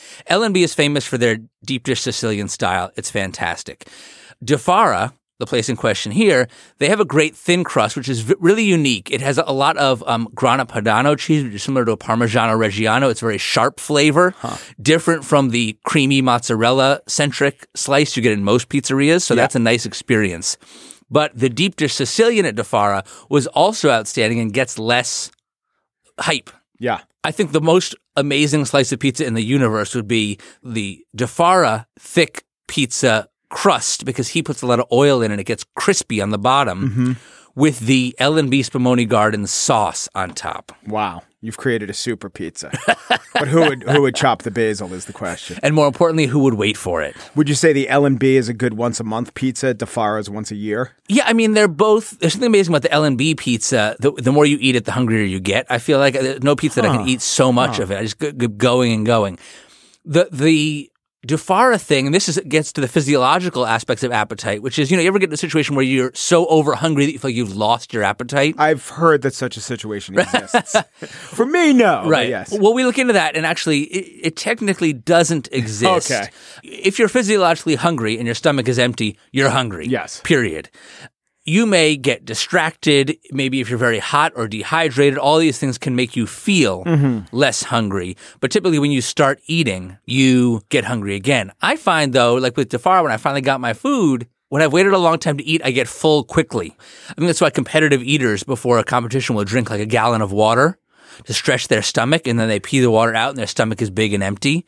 L&B 0.26 0.64
is 0.64 0.74
famous 0.74 1.06
for 1.06 1.20
their 1.20 1.38
deep 1.64 1.84
dish 1.84 2.02
Sicilian 2.02 2.48
style. 2.48 2.90
It's 2.96 3.12
fantastic. 3.12 3.88
Di 4.44 4.58
Fara, 4.58 5.14
the 5.42 5.46
place 5.46 5.68
in 5.68 5.76
question 5.76 6.14
here, 6.14 6.48
they 6.78 6.88
have 6.88 7.02
a 7.02 7.06
great 7.06 7.36
thin 7.36 7.66
crust, 7.66 7.98
which 7.98 8.08
is 8.08 8.22
v- 8.22 8.36
really 8.40 8.64
unique. 8.64 9.12
It 9.12 9.20
has 9.22 9.38
a 9.38 9.52
lot 9.52 9.76
of 9.78 10.02
um, 10.08 10.30
Grana 10.34 10.66
Padano 10.66 11.18
cheese, 11.18 11.44
which 11.44 11.54
is 11.54 11.64
similar 11.64 11.84
to 11.86 11.92
a 11.92 11.98
Parmigiano 11.98 12.56
Reggiano. 12.56 13.10
It's 13.12 13.20
very 13.20 13.38
sharp 13.40 13.80
flavor, 13.80 14.34
different 14.82 15.26
from 15.26 15.50
the 15.50 15.78
creamy 15.84 16.22
mozzarella 16.22 17.02
centric 17.08 17.68
slice 17.76 18.16
you 18.16 18.24
get 18.24 18.32
in 18.32 18.44
most 18.44 18.70
pizzerias. 18.70 19.24
So 19.24 19.36
that's 19.36 19.56
a 19.56 19.60
nice 19.60 19.86
experience. 19.86 20.58
But 21.10 21.38
the 21.38 21.50
deep 21.50 21.76
dish 21.76 21.96
Sicilian 21.96 22.46
at 22.46 22.56
Di 22.56 22.64
Fara 22.64 23.04
was 23.30 23.48
also 23.48 23.90
outstanding 23.90 24.40
and 24.40 24.54
gets 24.54 24.80
less 24.80 25.30
hype. 26.20 26.50
yeah. 26.80 27.00
I 27.24 27.32
think 27.32 27.52
the 27.52 27.62
most 27.62 27.96
amazing 28.16 28.66
slice 28.66 28.92
of 28.92 29.00
pizza 29.00 29.26
in 29.26 29.36
the 29.36 29.44
universe 29.44 29.94
would 29.94 30.08
be 30.08 30.40
the 30.64 31.06
Di 31.16 31.26
Fara 31.28 31.86
thick 32.00 32.46
pizza 32.68 33.28
crust 33.52 34.06
because 34.06 34.30
he 34.30 34.42
puts 34.42 34.64
a 34.64 34.66
lot 34.66 34.80
of 34.80 34.88
oil 34.92 35.22
in 35.22 35.32
and 35.32 35.40
it 35.40 35.44
gets 35.44 35.64
crispy 35.76 36.22
on 36.22 36.32
the 36.32 36.40
bottom 36.40 36.90
mm-hmm. 36.90 37.12
with 37.54 37.82
the 37.82 38.16
L&B 38.18 38.62
Spumoni 38.62 39.08
Garden 39.08 39.46
sauce 39.46 40.10
on 40.16 40.34
top. 40.34 40.72
Wow, 40.88 41.22
you've 41.42 41.58
created 41.58 41.90
a 41.90 41.94
super 41.94 42.30
pizza. 42.30 42.72
but 43.34 43.48
who 43.48 43.60
would 43.60 43.84
who 43.84 44.02
would 44.02 44.16
chop 44.16 44.44
the 44.44 44.52
basil 44.52 44.94
is 44.94 45.06
the 45.06 45.14
question. 45.14 45.60
And 45.62 45.76
more 45.76 45.86
importantly, 45.88 46.26
who 46.26 46.40
would 46.40 46.56
wait 46.56 46.78
for 46.78 47.02
it? 47.02 47.16
Would 47.36 47.50
you 47.50 47.56
say 47.56 47.74
the 47.74 47.90
L 47.90 48.06
and 48.06 48.18
B 48.18 48.36
is 48.38 48.50
a 48.50 48.54
good 48.54 48.74
once 48.74 49.00
a 49.00 49.04
month 49.04 49.34
pizza? 49.34 49.74
Di 49.74 49.86
Fara 49.86 50.20
is 50.20 50.30
once 50.30 50.50
a 50.50 50.56
year. 50.56 50.92
Yeah, 51.08 51.26
I 51.28 51.34
mean, 51.34 51.54
they're 51.54 51.68
both. 51.68 52.18
There's 52.20 52.34
something 52.34 52.48
amazing 52.48 52.72
about 52.72 52.84
the 52.84 52.92
L 52.92 53.04
and 53.04 53.18
B 53.18 53.36
pizza. 53.36 53.96
The, 54.00 54.12
the 54.12 54.32
more 54.32 54.46
you 54.46 54.58
eat 54.62 54.76
it, 54.76 54.86
the 54.86 54.92
hungrier 54.94 55.26
you 55.26 55.40
get. 55.40 55.66
I 55.70 55.78
feel 55.78 56.00
like 56.00 56.14
there's 56.14 56.44
no 56.44 56.56
pizza 56.56 56.82
that 56.82 56.90
I 56.90 56.98
can 56.98 57.08
eat 57.08 57.22
so 57.22 57.52
much 57.52 57.80
of 57.80 57.92
it. 57.92 57.98
I 57.98 58.04
just 58.04 58.18
go 58.18 58.32
going 58.32 58.94
and 58.94 59.06
going. 59.06 59.38
The 60.04 60.30
the 60.32 60.91
Di 61.24 61.38
Fara 61.38 61.78
thing, 61.78 62.08
and 62.08 62.16
this 62.16 62.28
is 62.28 62.40
gets 62.48 62.74
to 62.74 62.82
the 62.82 62.88
physiological 62.88 63.68
aspects 63.68 64.04
of 64.04 64.12
appetite, 64.12 64.64
which 64.64 64.80
is 64.80 64.90
you 64.90 64.98
know 64.98 65.04
you 65.04 65.08
ever 65.08 65.20
get 65.20 65.30
in 65.30 65.34
a 65.34 65.38
situation 65.38 65.76
where 65.76 65.86
you're 65.86 66.12
so 66.16 66.48
over 66.48 66.74
hungry 66.74 67.06
that 67.06 67.12
you 67.12 67.20
feel 67.20 67.30
like 67.30 67.36
you've 67.36 67.56
lost 67.56 67.94
your 67.94 68.02
appetite. 68.02 68.56
I've 68.58 68.90
heard 68.90 69.22
that 69.22 69.36
such 69.36 69.56
a 69.56 69.62
situation 69.62 70.18
exists. 70.20 70.76
For 70.98 71.46
me, 71.46 71.74
no. 71.74 72.08
Right. 72.08 72.28
Yes. 72.28 72.52
Well, 72.58 72.74
we 72.74 72.84
look 72.84 72.98
into 72.98 73.14
that, 73.14 73.36
and 73.36 73.46
actually, 73.46 73.82
it, 73.82 74.30
it 74.30 74.36
technically 74.36 74.94
doesn't 74.94 75.48
exist. 75.52 76.12
Okay. 76.12 76.30
If 76.64 76.98
you're 76.98 77.08
physiologically 77.08 77.76
hungry 77.76 78.18
and 78.18 78.26
your 78.26 78.36
stomach 78.36 78.68
is 78.68 78.80
empty, 78.80 79.20
you're 79.32 79.52
hungry. 79.52 79.86
Yes. 79.88 80.22
Period. 80.24 80.72
You 81.44 81.66
may 81.66 81.98
get 81.98 82.24
distracted. 82.24 83.18
Maybe 83.32 83.62
if 83.62 83.70
you're 83.70 83.80
very 83.80 83.98
hot 84.00 84.32
or 84.36 84.48
dehydrated, 84.48 85.18
all 85.18 85.40
these 85.40 85.58
things 85.58 85.78
can 85.78 85.96
make 85.96 86.16
you 86.16 86.28
feel 86.28 86.84
Mm-hmm. 86.86 87.36
less 87.36 87.64
hungry. 87.64 88.16
But 88.40 88.52
typically, 88.52 88.78
when 88.80 88.92
you 88.92 89.02
start 89.02 89.40
eating, 89.48 89.98
you 90.06 90.62
get 90.70 90.84
hungry 90.86 91.16
again. 91.16 91.52
I 91.62 91.78
find 91.78 92.14
though, 92.14 92.36
like 92.36 92.58
with 92.58 92.70
Defar, 92.70 93.02
when 93.04 93.12
I 93.12 93.18
finally 93.18 93.42
got 93.42 93.60
my 93.60 93.74
food, 93.74 94.28
when 94.50 94.62
I've 94.62 94.74
waited 94.74 94.94
a 94.94 94.98
long 94.98 95.18
time 95.18 95.38
to 95.38 95.44
eat, 95.44 95.62
I 95.64 95.72
get 95.72 95.88
full 95.88 96.24
quickly. 96.24 96.76
I 97.10 97.14
think 97.14 97.28
that's 97.28 97.42
why 97.42 97.50
competitive 97.50 98.04
eaters 98.04 98.44
before 98.44 98.78
a 98.80 98.84
competition 98.84 99.36
will 99.36 99.46
drink 99.46 99.70
like 99.70 99.82
a 99.82 99.86
gallon 99.86 100.22
of 100.22 100.32
water 100.32 100.78
to 101.26 101.34
stretch 101.34 101.68
their 101.70 101.82
stomach 101.82 102.28
and 102.28 102.40
then 102.40 102.48
they 102.50 102.60
pee 102.60 102.80
the 102.82 102.92
water 102.92 103.14
out 103.16 103.30
and 103.30 103.38
their 103.38 103.48
stomach 103.48 103.82
is 103.82 103.90
big 103.90 104.14
and 104.14 104.24
empty. 104.24 104.66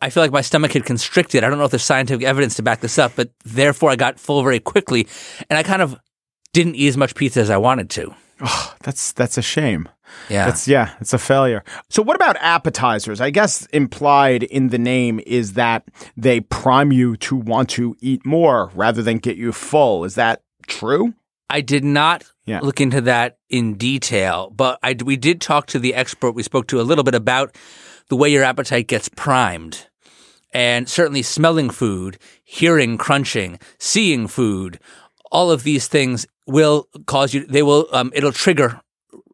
I 0.00 0.10
feel 0.10 0.22
like 0.22 0.30
my 0.32 0.42
stomach 0.42 0.72
had 0.72 0.84
constricted. 0.84 1.42
I 1.42 1.48
don't 1.48 1.58
know 1.58 1.64
if 1.64 1.70
there's 1.70 1.82
scientific 1.82 2.24
evidence 2.26 2.56
to 2.56 2.62
back 2.62 2.80
this 2.80 2.98
up, 2.98 3.12
but 3.16 3.30
therefore 3.44 3.90
I 3.90 3.96
got 3.96 4.18
full 4.20 4.42
very 4.42 4.60
quickly 4.60 5.06
and 5.48 5.58
I 5.58 5.62
kind 5.62 5.80
of 5.82 5.98
didn't 6.56 6.74
eat 6.76 6.88
as 6.88 6.96
much 6.96 7.14
pizza 7.14 7.40
as 7.40 7.50
I 7.50 7.58
wanted 7.58 7.90
to. 7.90 8.14
That's 8.82 9.12
that's 9.12 9.38
a 9.38 9.42
shame. 9.42 9.88
Yeah. 10.28 10.46
That's 10.46 10.66
yeah, 10.68 10.94
it's 11.00 11.12
a 11.12 11.18
failure. 11.18 11.62
So 11.90 12.02
what 12.02 12.16
about 12.16 12.36
appetizers? 12.40 13.20
I 13.20 13.30
guess 13.30 13.66
implied 13.66 14.42
in 14.42 14.68
the 14.68 14.78
name 14.78 15.20
is 15.26 15.52
that 15.54 15.84
they 16.16 16.40
prime 16.40 16.92
you 16.92 17.16
to 17.18 17.36
want 17.36 17.68
to 17.70 17.96
eat 18.00 18.24
more 18.24 18.70
rather 18.74 19.02
than 19.02 19.18
get 19.18 19.36
you 19.36 19.52
full. 19.52 20.04
Is 20.04 20.14
that 20.14 20.42
true? 20.66 21.14
I 21.48 21.60
did 21.60 21.84
not 21.84 22.24
Yeah. 22.44 22.60
look 22.62 22.80
into 22.80 23.00
that 23.02 23.38
in 23.48 23.74
detail, 23.74 24.50
but 24.54 24.78
I, 24.82 24.96
we 25.04 25.16
did 25.16 25.40
talk 25.40 25.66
to 25.68 25.78
the 25.78 25.94
expert 25.94 26.32
we 26.32 26.42
spoke 26.42 26.66
to 26.68 26.80
a 26.80 26.88
little 26.88 27.04
bit 27.04 27.14
about 27.14 27.54
the 28.08 28.16
way 28.16 28.28
your 28.30 28.44
appetite 28.44 28.86
gets 28.88 29.08
primed. 29.08 29.86
And 30.52 30.88
certainly 30.88 31.22
smelling 31.22 31.70
food, 31.70 32.18
hearing 32.44 32.98
crunching, 32.98 33.58
seeing 33.78 34.26
food, 34.28 34.78
all 35.30 35.50
of 35.50 35.62
these 35.64 35.86
things 35.88 36.26
will 36.46 36.88
cause 37.06 37.34
you, 37.34 37.46
they 37.46 37.62
will, 37.62 37.88
um, 37.92 38.10
it'll 38.14 38.32
trigger 38.32 38.80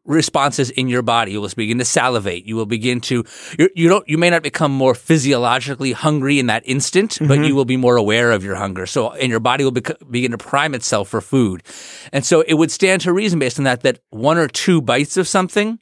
responses 0.05 0.69
in 0.69 0.89
your 0.89 1.01
body. 1.01 1.31
You 1.31 1.41
will 1.41 1.49
begin 1.55 1.77
to 1.77 1.85
salivate. 1.85 2.45
You 2.45 2.55
will 2.55 2.65
begin 2.65 2.99
to 3.01 3.23
you 3.57 3.69
you 3.75 3.87
don't 3.87 4.07
you 4.07 4.17
may 4.17 4.29
not 4.29 4.43
become 4.43 4.71
more 4.71 4.95
physiologically 4.95 5.93
hungry 5.93 6.39
in 6.39 6.47
that 6.47 6.63
instant, 6.65 7.19
but 7.21 7.45
you 7.45 7.55
will 7.55 7.65
be 7.65 7.77
more 7.77 7.95
aware 7.95 8.31
of 8.31 8.43
your 8.43 8.55
hunger. 8.55 8.85
So 8.85 9.11
and 9.11 9.29
your 9.29 9.39
body 9.39 9.63
will 9.63 9.71
bec- 9.71 9.97
begin 10.09 10.31
to 10.31 10.37
prime 10.37 10.75
itself 10.75 11.09
for 11.09 11.21
food. 11.21 11.63
And 12.11 12.25
so 12.25 12.41
it 12.41 12.55
would 12.55 12.71
stand 12.71 13.01
to 13.03 13.13
reason 13.13 13.39
based 13.39 13.57
on 13.59 13.63
that 13.63 13.81
that 13.81 13.99
one 14.09 14.37
or 14.37 14.47
two 14.47 14.81
bites 14.81 15.15
of 15.15 15.27
something 15.27 15.79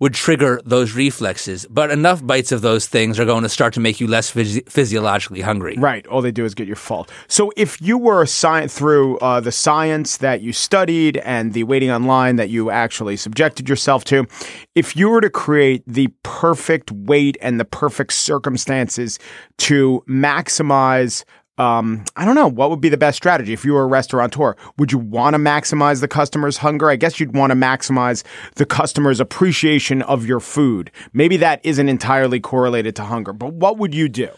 would 0.00 0.14
trigger 0.14 0.60
those 0.64 0.94
reflexes, 0.94 1.66
but 1.70 1.90
enough 1.90 2.26
bites 2.26 2.52
of 2.52 2.62
those 2.62 2.86
things 2.86 3.20
are 3.20 3.26
going 3.26 3.42
to 3.42 3.48
start 3.48 3.74
to 3.74 3.80
make 3.80 4.00
you 4.00 4.06
less 4.06 4.32
physi- 4.32 4.66
physiologically 4.68 5.42
hungry. 5.42 5.76
Right. 5.78 6.06
All 6.06 6.22
they 6.22 6.32
do 6.32 6.44
is 6.44 6.54
get 6.54 6.66
your 6.66 6.76
full. 6.76 7.06
So 7.28 7.52
if 7.56 7.80
you 7.82 7.98
were 7.98 8.22
sci- 8.22 8.66
through 8.66 9.18
uh, 9.18 9.40
the 9.40 9.52
science 9.52 10.16
that 10.16 10.40
you 10.40 10.52
studied 10.52 11.18
and 11.18 11.52
the 11.52 11.64
waiting 11.64 11.90
online 11.90 12.36
that 12.36 12.48
you 12.48 12.70
actually 12.70 13.16
subjected 13.16 13.68
yourself 13.68 14.04
to, 14.04 14.26
if 14.74 14.96
you 14.96 15.10
were 15.10 15.20
to 15.20 15.30
create 15.30 15.84
the 15.86 16.08
perfect 16.22 16.90
weight 16.90 17.36
and 17.42 17.60
the 17.60 17.66
perfect 17.66 18.14
circumstances 18.14 19.18
to 19.58 20.02
maximize 20.08 21.24
um, 21.60 22.06
I 22.16 22.24
don't 22.24 22.34
know. 22.34 22.48
What 22.48 22.70
would 22.70 22.80
be 22.80 22.88
the 22.88 22.96
best 22.96 23.18
strategy 23.18 23.52
if 23.52 23.66
you 23.66 23.74
were 23.74 23.82
a 23.82 23.86
restaurateur? 23.86 24.54
Would 24.78 24.92
you 24.92 24.98
want 24.98 25.34
to 25.34 25.38
maximize 25.38 26.00
the 26.00 26.08
customer's 26.08 26.56
hunger? 26.56 26.88
I 26.88 26.96
guess 26.96 27.20
you'd 27.20 27.36
want 27.36 27.50
to 27.50 27.54
maximize 27.54 28.24
the 28.54 28.64
customer's 28.64 29.20
appreciation 29.20 30.00
of 30.00 30.24
your 30.24 30.40
food. 30.40 30.90
Maybe 31.12 31.36
that 31.36 31.60
isn't 31.62 31.86
entirely 31.86 32.40
correlated 32.40 32.96
to 32.96 33.02
hunger, 33.02 33.34
but 33.34 33.52
what 33.52 33.76
would 33.76 33.94
you 33.94 34.08
do? 34.08 34.30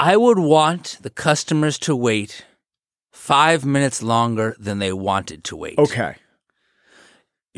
I 0.00 0.16
would 0.16 0.40
want 0.40 0.98
the 1.00 1.10
customers 1.10 1.78
to 1.80 1.94
wait 1.94 2.44
five 3.12 3.64
minutes 3.64 4.02
longer 4.02 4.56
than 4.58 4.80
they 4.80 4.92
wanted 4.92 5.44
to 5.44 5.56
wait. 5.56 5.78
Okay. 5.78 6.16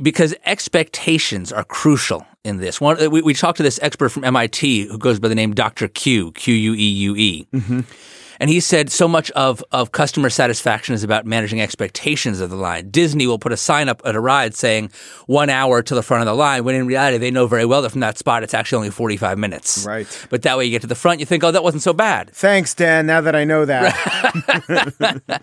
Because 0.03 0.35
expectations 0.45 1.53
are 1.53 1.65
crucial 1.65 2.27
in 2.45 2.59
this. 2.59 2.81
One, 2.81 3.03
uh, 3.03 3.11
we, 3.11 3.23
we 3.23 3.35
talked 3.35 3.59
to 3.59 3.63
this 3.63 3.79
expert 3.83 4.11
from 4.11 4.25
MIT 4.25 4.87
who 4.87 4.99
goes 4.99 5.19
by 5.19 5.29
the 5.29 5.35
name 5.35 5.55
Dr. 5.55 5.89
Q, 5.89 6.33
Q 6.33 6.55
U 6.55 6.75
E 6.75 6.77
U 6.77 7.17
E. 7.17 7.47
Mm-hmm. 7.53 7.81
And 8.41 8.49
he 8.49 8.59
said 8.61 8.91
so 8.91 9.07
much 9.07 9.31
of, 9.33 9.63
of 9.71 9.93
customer 9.93 10.31
satisfaction 10.31 10.95
is 10.95 11.05
about 11.05 11.27
managing 11.27 11.61
expectations 11.61 12.41
of 12.41 12.49
the 12.49 12.57
line. 12.57 12.89
Disney 12.89 13.27
will 13.27 13.39
put 13.39 13.53
a 13.53 13.57
sign 13.57 13.91
up 13.91 14.01
at 14.07 14.17
a 14.17 14.21
ride 14.21 14.55
saying 14.55 14.91
one 15.27 15.51
hour 15.51 15.83
to 15.83 15.95
the 15.95 16.03
front 16.03 16.23
of 16.23 16.27
the 16.27 16.35
line, 16.35 16.65
when 16.65 16.75
in 16.75 16.87
reality, 16.87 17.19
they 17.19 17.31
know 17.31 17.47
very 17.47 17.67
well 17.67 17.83
that 17.83 17.91
from 17.91 18.01
that 18.01 18.17
spot, 18.17 18.43
it's 18.43 18.55
actually 18.55 18.77
only 18.77 18.91
45 18.91 19.37
minutes. 19.37 19.85
Right. 19.87 20.27
But 20.31 20.41
that 20.43 20.57
way 20.57 20.65
you 20.65 20.71
get 20.71 20.81
to 20.81 20.87
the 20.87 20.95
front, 20.95 21.21
you 21.21 21.27
think, 21.27 21.45
oh, 21.45 21.51
that 21.51 21.63
wasn't 21.63 21.83
so 21.83 21.93
bad. 21.93 22.31
Thanks, 22.31 22.75
Dan. 22.75 23.05
Now 23.05 23.21
that 23.21 23.37
I 23.37 23.45
know 23.45 23.67
that. 23.67 23.93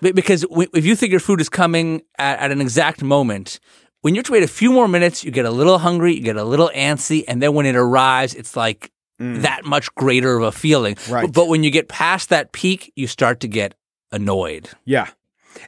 Because 0.00 0.44
if 0.50 0.84
you 0.84 0.96
think 0.96 1.10
your 1.10 1.20
food 1.20 1.40
is 1.40 1.48
coming 1.48 2.02
at, 2.18 2.38
at 2.38 2.50
an 2.50 2.60
exact 2.60 3.02
moment, 3.02 3.58
when 4.04 4.14
you 4.14 4.18
have 4.18 4.26
to 4.26 4.32
wait 4.32 4.42
a 4.42 4.46
few 4.46 4.70
more 4.70 4.86
minutes, 4.86 5.24
you 5.24 5.30
get 5.30 5.46
a 5.46 5.50
little 5.50 5.78
hungry, 5.78 6.14
you 6.14 6.20
get 6.20 6.36
a 6.36 6.44
little 6.44 6.70
antsy, 6.74 7.24
and 7.26 7.40
then 7.40 7.54
when 7.54 7.64
it 7.64 7.74
arrives, 7.74 8.34
it's 8.34 8.54
like 8.54 8.90
that 9.18 9.64
much 9.64 9.94
greater 9.94 10.36
of 10.36 10.42
a 10.42 10.52
feeling. 10.52 10.94
Mm. 10.96 11.10
Right. 11.10 11.22
But, 11.22 11.32
but 11.32 11.48
when 11.48 11.62
you 11.62 11.70
get 11.70 11.88
past 11.88 12.28
that 12.28 12.52
peak, 12.52 12.92
you 12.96 13.06
start 13.06 13.40
to 13.40 13.48
get 13.48 13.74
annoyed. 14.12 14.68
Yeah. 14.84 15.08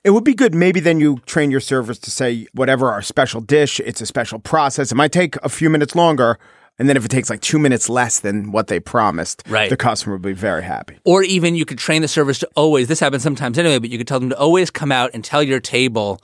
It 0.04 0.10
would 0.10 0.22
be 0.24 0.34
good. 0.34 0.54
Maybe 0.54 0.80
then 0.80 1.00
you 1.00 1.20
train 1.24 1.50
your 1.50 1.60
servers 1.60 1.98
to 2.00 2.10
say, 2.10 2.46
whatever 2.52 2.92
our 2.92 3.00
special 3.00 3.40
dish, 3.40 3.80
it's 3.80 4.02
a 4.02 4.06
special 4.06 4.38
process. 4.38 4.92
It 4.92 4.96
might 4.96 5.12
take 5.12 5.36
a 5.36 5.48
few 5.48 5.70
minutes 5.70 5.94
longer. 5.94 6.38
And 6.78 6.90
then 6.90 6.98
if 6.98 7.06
it 7.06 7.10
takes 7.10 7.30
like 7.30 7.40
two 7.40 7.58
minutes 7.58 7.88
less 7.88 8.20
than 8.20 8.52
what 8.52 8.66
they 8.66 8.80
promised, 8.80 9.44
Right. 9.48 9.70
the 9.70 9.78
customer 9.78 10.16
will 10.16 10.22
be 10.22 10.34
very 10.34 10.62
happy. 10.62 10.98
Or 11.06 11.22
even 11.22 11.54
you 11.54 11.64
could 11.64 11.78
train 11.78 12.02
the 12.02 12.08
servers 12.08 12.38
to 12.40 12.50
always, 12.54 12.88
this 12.88 13.00
happens 13.00 13.22
sometimes 13.22 13.58
anyway, 13.58 13.78
but 13.78 13.88
you 13.88 13.96
could 13.96 14.06
tell 14.06 14.20
them 14.20 14.28
to 14.28 14.38
always 14.38 14.70
come 14.70 14.92
out 14.92 15.12
and 15.14 15.24
tell 15.24 15.42
your 15.42 15.58
table 15.60 16.20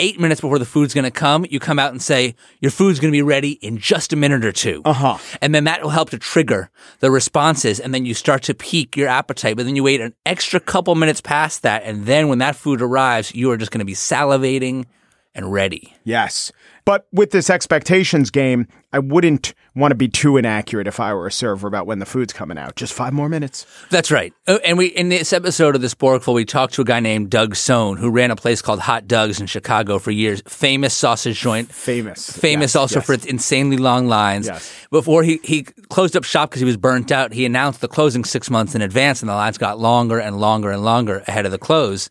eight 0.00 0.18
minutes 0.18 0.40
before 0.40 0.58
the 0.58 0.64
food's 0.64 0.94
going 0.94 1.04
to 1.04 1.10
come, 1.10 1.46
you 1.48 1.60
come 1.60 1.78
out 1.78 1.92
and 1.92 2.02
say, 2.02 2.34
your 2.60 2.72
food's 2.72 2.98
going 2.98 3.12
to 3.12 3.16
be 3.16 3.22
ready 3.22 3.52
in 3.52 3.78
just 3.78 4.12
a 4.12 4.16
minute 4.16 4.44
or 4.44 4.50
two. 4.50 4.82
Uh 4.84 4.92
huh. 4.92 5.18
And 5.40 5.54
then 5.54 5.64
that 5.64 5.82
will 5.82 5.90
help 5.90 6.10
to 6.10 6.18
trigger 6.18 6.70
the 6.98 7.10
responses. 7.10 7.78
And 7.78 7.94
then 7.94 8.04
you 8.06 8.14
start 8.14 8.42
to 8.44 8.54
pique 8.54 8.96
your 8.96 9.08
appetite. 9.08 9.56
But 9.56 9.66
then 9.66 9.76
you 9.76 9.84
wait 9.84 10.00
an 10.00 10.14
extra 10.26 10.58
couple 10.58 10.94
minutes 10.94 11.20
past 11.20 11.62
that. 11.62 11.84
And 11.84 12.06
then 12.06 12.28
when 12.28 12.38
that 12.38 12.56
food 12.56 12.82
arrives, 12.82 13.34
you 13.34 13.50
are 13.52 13.56
just 13.56 13.70
going 13.70 13.80
to 13.80 13.84
be 13.84 13.94
salivating 13.94 14.86
and 15.34 15.52
ready. 15.52 15.94
Yes. 16.04 16.50
But 16.84 17.06
with 17.12 17.30
this 17.30 17.50
expectations 17.50 18.30
game, 18.30 18.66
I 18.92 18.98
wouldn't 18.98 19.54
want 19.76 19.92
to 19.92 19.94
be 19.94 20.08
too 20.08 20.36
inaccurate 20.36 20.88
if 20.88 20.98
I 20.98 21.14
were 21.14 21.26
a 21.28 21.32
server 21.32 21.68
about 21.68 21.86
when 21.86 22.00
the 22.00 22.06
food's 22.06 22.32
coming 22.32 22.58
out. 22.58 22.74
Just 22.74 22.92
five 22.92 23.12
more 23.12 23.28
minutes. 23.28 23.64
That's 23.90 24.10
right. 24.10 24.32
Oh, 24.48 24.58
And 24.64 24.76
we 24.76 24.86
in 24.86 25.08
this 25.08 25.32
episode 25.32 25.76
of 25.76 25.82
the 25.82 25.86
Sporkful, 25.86 26.34
we 26.34 26.44
talked 26.44 26.74
to 26.74 26.82
a 26.82 26.84
guy 26.84 26.98
named 26.98 27.30
Doug 27.30 27.54
Sohn 27.54 27.96
who 27.96 28.10
ran 28.10 28.32
a 28.32 28.36
place 28.36 28.60
called 28.60 28.80
Hot 28.80 29.06
Doug's 29.06 29.40
in 29.40 29.46
Chicago 29.46 29.98
for 30.00 30.10
years. 30.10 30.42
Famous 30.48 30.92
sausage 30.94 31.38
joint. 31.38 31.70
Famous. 31.70 32.28
Famous 32.30 32.72
Yes, 32.72 32.76
also 32.76 32.96
yes. 32.96 33.06
for 33.06 33.12
its 33.12 33.26
insanely 33.26 33.76
long 33.76 34.08
lines. 34.08 34.46
Yes. 34.48 34.72
Before 34.90 35.22
he, 35.22 35.38
he 35.44 35.62
closed 35.62 36.16
up 36.16 36.24
shop 36.24 36.50
because 36.50 36.60
he 36.60 36.66
was 36.66 36.76
burnt 36.76 37.12
out, 37.12 37.32
he 37.32 37.44
announced 37.44 37.82
the 37.82 37.88
closing 37.88 38.24
six 38.24 38.50
months 38.50 38.74
in 38.74 38.82
advance, 38.82 39.20
and 39.22 39.28
the 39.28 39.34
lines 39.34 39.58
got 39.58 39.78
longer 39.78 40.18
and 40.18 40.40
longer 40.40 40.70
and 40.72 40.82
longer 40.82 41.22
ahead 41.28 41.46
of 41.46 41.52
the 41.52 41.58
close. 41.58 42.10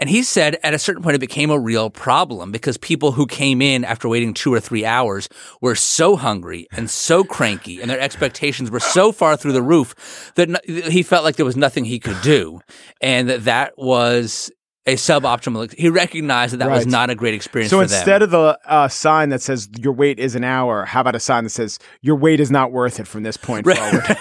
And 0.00 0.08
he 0.10 0.22
said 0.22 0.56
at 0.62 0.72
a 0.74 0.78
certain 0.78 1.02
point 1.02 1.14
it 1.14 1.20
became 1.20 1.50
a 1.50 1.58
real 1.58 1.90
problem 1.90 2.50
because 2.50 2.78
people 2.78 3.12
who 3.12 3.26
came 3.26 3.60
in 3.60 3.84
after 3.84 4.08
waiting 4.08 4.32
two 4.34 4.52
or 4.52 4.58
three 4.58 4.84
hours 4.84 5.28
were 5.60 5.74
so 5.74 6.16
hungry 6.16 6.66
and 6.72 6.88
so 6.90 7.22
cranky 7.22 7.80
and 7.82 7.90
their 7.90 8.00
expectations 8.00 8.70
were 8.70 8.80
so 8.80 9.12
far 9.12 9.36
through 9.36 9.52
the 9.52 9.62
roof 9.62 10.32
that 10.36 10.48
no- 10.48 10.58
he 10.66 11.02
felt 11.02 11.22
like 11.22 11.36
there 11.36 11.44
was 11.46 11.56
nothing 11.56 11.84
he 11.84 11.98
could 11.98 12.20
do. 12.22 12.60
And 13.02 13.28
that 13.28 13.44
that 13.44 13.74
was 13.76 14.50
a 14.86 14.94
suboptimal. 14.94 15.72
He 15.74 15.90
recognized 15.90 16.54
that 16.54 16.58
that 16.58 16.70
was 16.70 16.86
not 16.86 17.10
a 17.10 17.14
great 17.14 17.34
experience 17.34 17.70
So 17.70 17.76
for 17.76 17.82
instead 17.82 18.22
them. 18.22 18.22
of 18.22 18.30
the 18.30 18.58
uh, 18.64 18.88
sign 18.88 19.28
that 19.28 19.42
says 19.42 19.68
your 19.78 19.92
wait 19.92 20.18
is 20.18 20.34
an 20.34 20.42
hour, 20.42 20.86
how 20.86 21.02
about 21.02 21.14
a 21.14 21.20
sign 21.20 21.44
that 21.44 21.50
says 21.50 21.78
your 22.00 22.16
wait 22.16 22.40
is 22.40 22.50
not 22.50 22.72
worth 22.72 22.98
it 22.98 23.06
from 23.06 23.22
this 23.22 23.36
point 23.36 23.66
forward? 23.66 24.16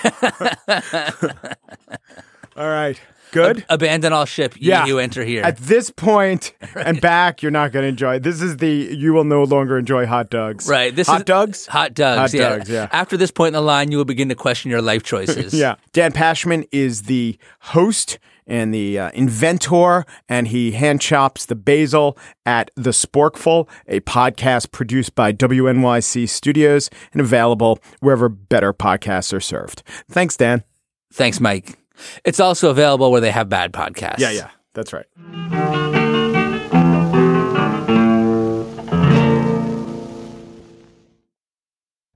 All 2.58 2.68
right. 2.68 3.00
Good. 3.32 3.66
Abandon 3.70 4.14
all 4.14 4.26
ship. 4.26 4.56
Yeah. 4.58 4.86
you 4.86 5.00
enter 5.00 5.24
here. 5.24 5.44
At 5.44 5.58
this 5.58 5.90
point 5.90 6.54
and 6.76 7.00
back, 7.02 7.42
you're 7.42 7.52
not 7.52 7.72
going 7.72 7.84
to 7.84 7.90
enjoy. 7.90 8.20
This 8.20 8.42
is 8.42 8.58
the 8.58 8.70
you 8.70 9.14
will 9.14 9.24
no 9.24 9.44
longer 9.44 9.78
enjoy 9.78 10.06
hot 10.06 10.30
dogs. 10.30 10.68
Right. 10.68 10.96
This 10.96 11.08
hot 11.08 11.22
is 11.22 11.26
dogs. 11.26 11.66
Hot 11.68 11.94
dogs. 11.94 12.32
Hot 12.32 12.40
yeah. 12.40 12.50
dogs, 12.50 12.70
yeah. 12.70 12.90
After 12.92 13.18
this 13.18 13.32
point 13.32 13.50
in 13.50 13.54
the 13.54 13.62
line, 13.62 13.92
you 13.92 13.98
will 13.98 14.06
begin 14.06 14.30
to 14.30 14.36
question 14.36 14.72
your 14.72 14.82
life 14.82 15.04
choices. 15.04 15.54
Yeah. 15.60 15.76
Dan 15.92 16.14
Pashman 16.14 16.68
is 16.72 17.04
the 17.04 17.38
host 17.60 18.18
and 18.48 18.74
the 18.74 18.98
uh, 18.98 19.12
inventor, 19.14 20.06
and 20.28 20.48
he 20.48 20.72
hand 20.72 21.02
chops 21.02 21.46
the 21.46 21.56
basil 21.56 22.18
at 22.46 22.72
The 22.76 22.92
Sporkful, 22.92 23.68
a 23.88 24.00
podcast 24.02 24.72
produced 24.72 25.16
by 25.16 25.34
WNYC 25.34 26.30
Studios 26.30 26.90
and 27.14 27.22
available 27.22 27.80
wherever 28.00 28.30
better 28.30 28.74
podcasts 28.74 29.34
are 29.34 29.42
served. 29.42 29.84
Thanks, 30.10 30.38
Dan. 30.38 30.64
Thanks, 31.12 31.40
Mike. 31.40 31.79
It's 32.24 32.40
also 32.40 32.70
available 32.70 33.12
where 33.12 33.22
they 33.22 33.32
have 33.32 33.50
bad 33.50 33.74
podcasts. 33.74 34.20
Yeah, 34.20 34.32
yeah, 34.32 34.50
that's 34.74 34.94
right. 34.94 35.06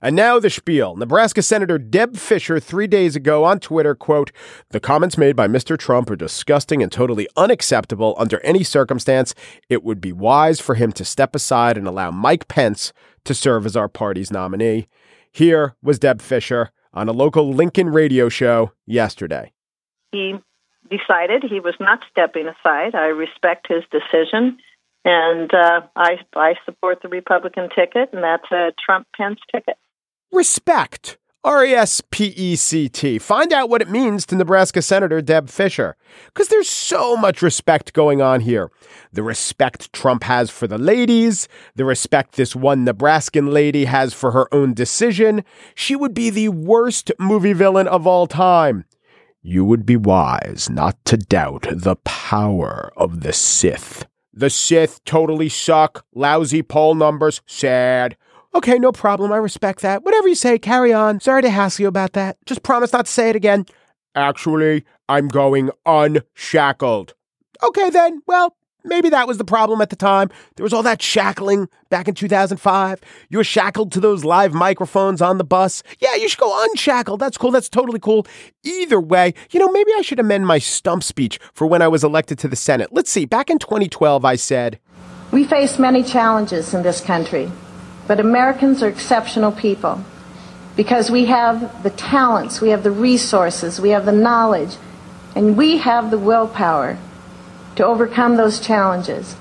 And 0.04 0.14
now 0.14 0.38
the 0.38 0.50
spiel. 0.50 0.96
Nebraska 0.96 1.40
Senator 1.40 1.78
Deb 1.78 2.18
Fischer 2.18 2.60
three 2.60 2.86
days 2.86 3.16
ago 3.16 3.42
on 3.42 3.58
Twitter, 3.58 3.94
quote, 3.94 4.32
the 4.68 4.78
comments 4.78 5.16
made 5.16 5.34
by 5.34 5.48
Mr. 5.48 5.78
Trump 5.78 6.10
are 6.10 6.16
disgusting 6.16 6.82
and 6.82 6.92
totally 6.92 7.26
unacceptable 7.38 8.14
under 8.18 8.38
any 8.40 8.62
circumstance. 8.62 9.34
It 9.70 9.82
would 9.82 10.02
be 10.02 10.12
wise 10.12 10.60
for 10.60 10.74
him 10.74 10.92
to 10.92 11.06
step 11.06 11.34
aside 11.34 11.78
and 11.78 11.88
allow 11.88 12.10
Mike 12.10 12.48
Pence 12.48 12.92
to 13.24 13.32
serve 13.32 13.64
as 13.64 13.76
our 13.76 13.88
party's 13.88 14.30
nominee. 14.30 14.88
Here 15.32 15.74
was 15.82 15.98
Deb 15.98 16.20
Fischer 16.20 16.70
on 16.92 17.08
a 17.08 17.12
local 17.12 17.54
Lincoln 17.54 17.88
radio 17.88 18.28
show 18.28 18.72
yesterday. 18.84 19.53
He 20.14 20.34
decided 20.88 21.42
he 21.42 21.58
was 21.58 21.74
not 21.80 21.98
stepping 22.08 22.46
aside. 22.46 22.94
I 22.94 23.06
respect 23.06 23.66
his 23.68 23.82
decision, 23.90 24.58
and 25.04 25.52
uh, 25.52 25.80
I 25.96 26.18
I 26.36 26.54
support 26.64 27.02
the 27.02 27.08
Republican 27.08 27.68
ticket, 27.74 28.10
and 28.12 28.22
that's 28.22 28.50
a 28.52 28.72
Trump 28.84 29.08
Pence 29.16 29.40
ticket. 29.52 29.76
Respect. 30.30 31.18
R 31.42 31.62
E 31.62 31.74
S 31.74 32.00
P 32.10 32.32
E 32.36 32.56
C 32.56 32.88
T. 32.88 33.18
Find 33.18 33.52
out 33.52 33.68
what 33.68 33.82
it 33.82 33.90
means 33.90 34.24
to 34.26 34.34
Nebraska 34.34 34.80
Senator 34.80 35.20
Deb 35.20 35.50
Fischer. 35.50 35.94
Because 36.26 36.48
there's 36.48 36.70
so 36.70 37.18
much 37.18 37.42
respect 37.42 37.92
going 37.92 38.22
on 38.22 38.40
here. 38.40 38.70
The 39.12 39.22
respect 39.22 39.92
Trump 39.92 40.22
has 40.22 40.50
for 40.50 40.66
the 40.66 40.78
ladies, 40.78 41.46
the 41.74 41.84
respect 41.84 42.36
this 42.36 42.56
one 42.56 42.84
Nebraskan 42.84 43.50
lady 43.50 43.84
has 43.84 44.14
for 44.14 44.30
her 44.30 44.46
own 44.54 44.72
decision. 44.72 45.44
She 45.74 45.94
would 45.94 46.14
be 46.14 46.30
the 46.30 46.48
worst 46.48 47.12
movie 47.18 47.52
villain 47.52 47.88
of 47.88 48.06
all 48.06 48.26
time. 48.26 48.86
You 49.46 49.62
would 49.66 49.84
be 49.84 49.96
wise 49.98 50.70
not 50.70 50.96
to 51.04 51.18
doubt 51.18 51.66
the 51.70 51.96
power 51.96 52.90
of 52.96 53.20
the 53.20 53.34
Sith. 53.34 54.06
The 54.32 54.48
Sith 54.48 55.04
totally 55.04 55.50
suck. 55.50 56.06
Lousy 56.14 56.62
poll 56.62 56.94
numbers. 56.94 57.42
Sad. 57.44 58.16
Okay, 58.54 58.78
no 58.78 58.90
problem. 58.90 59.32
I 59.32 59.36
respect 59.36 59.80
that. 59.80 60.02
Whatever 60.02 60.28
you 60.28 60.34
say, 60.34 60.58
carry 60.58 60.94
on. 60.94 61.20
Sorry 61.20 61.42
to 61.42 61.50
hassle 61.50 61.82
you 61.82 61.88
about 61.88 62.14
that. 62.14 62.38
Just 62.46 62.62
promise 62.62 62.94
not 62.94 63.04
to 63.04 63.12
say 63.12 63.28
it 63.28 63.36
again. 63.36 63.66
Actually, 64.14 64.86
I'm 65.10 65.28
going 65.28 65.70
unshackled. 65.84 67.12
Okay, 67.62 67.90
then. 67.90 68.22
Well, 68.26 68.56
maybe 68.84 69.08
that 69.10 69.26
was 69.26 69.38
the 69.38 69.44
problem 69.44 69.80
at 69.80 69.90
the 69.90 69.96
time. 69.96 70.30
There 70.56 70.64
was 70.64 70.72
all 70.72 70.82
that 70.82 71.02
shackling 71.02 71.68
back 71.88 72.08
in 72.08 72.14
2005. 72.14 73.00
You 73.28 73.38
were 73.38 73.44
shackled 73.44 73.92
to 73.92 74.00
those 74.00 74.24
live 74.24 74.52
microphones 74.52 75.22
on 75.22 75.38
the 75.38 75.44
bus. 75.44 75.82
Yeah, 75.98 76.14
you 76.14 76.28
should 76.28 76.40
go 76.40 76.64
unshackled. 76.64 77.20
That's 77.20 77.38
cool. 77.38 77.50
That's 77.50 77.68
totally 77.68 77.98
cool. 77.98 78.26
Either 78.62 79.00
way, 79.00 79.34
you 79.50 79.60
know, 79.60 79.70
maybe 79.70 79.90
I 79.96 80.02
should 80.02 80.20
amend 80.20 80.46
my 80.46 80.58
stump 80.58 81.02
speech 81.02 81.38
for 81.52 81.66
when 81.66 81.82
I 81.82 81.88
was 81.88 82.04
elected 82.04 82.38
to 82.40 82.48
the 82.48 82.56
Senate. 82.56 82.90
Let's 82.92 83.10
see. 83.10 83.24
Back 83.24 83.50
in 83.50 83.58
2012, 83.58 84.24
I 84.24 84.36
said, 84.36 84.78
We 85.32 85.44
face 85.44 85.78
many 85.78 86.02
challenges 86.02 86.74
in 86.74 86.82
this 86.82 87.00
country, 87.00 87.50
but 88.06 88.20
Americans 88.20 88.82
are 88.82 88.88
exceptional 88.88 89.52
people 89.52 90.04
because 90.76 91.10
we 91.10 91.26
have 91.26 91.82
the 91.82 91.90
talents, 91.90 92.60
we 92.60 92.70
have 92.70 92.82
the 92.82 92.90
resources, 92.90 93.80
we 93.80 93.90
have 93.90 94.06
the 94.06 94.12
knowledge, 94.12 94.76
and 95.36 95.56
we 95.56 95.78
have 95.78 96.10
the 96.10 96.18
willpower 96.18 96.98
to 97.76 97.84
overcome 97.84 98.36
those 98.36 98.60
challenges. 98.60 99.36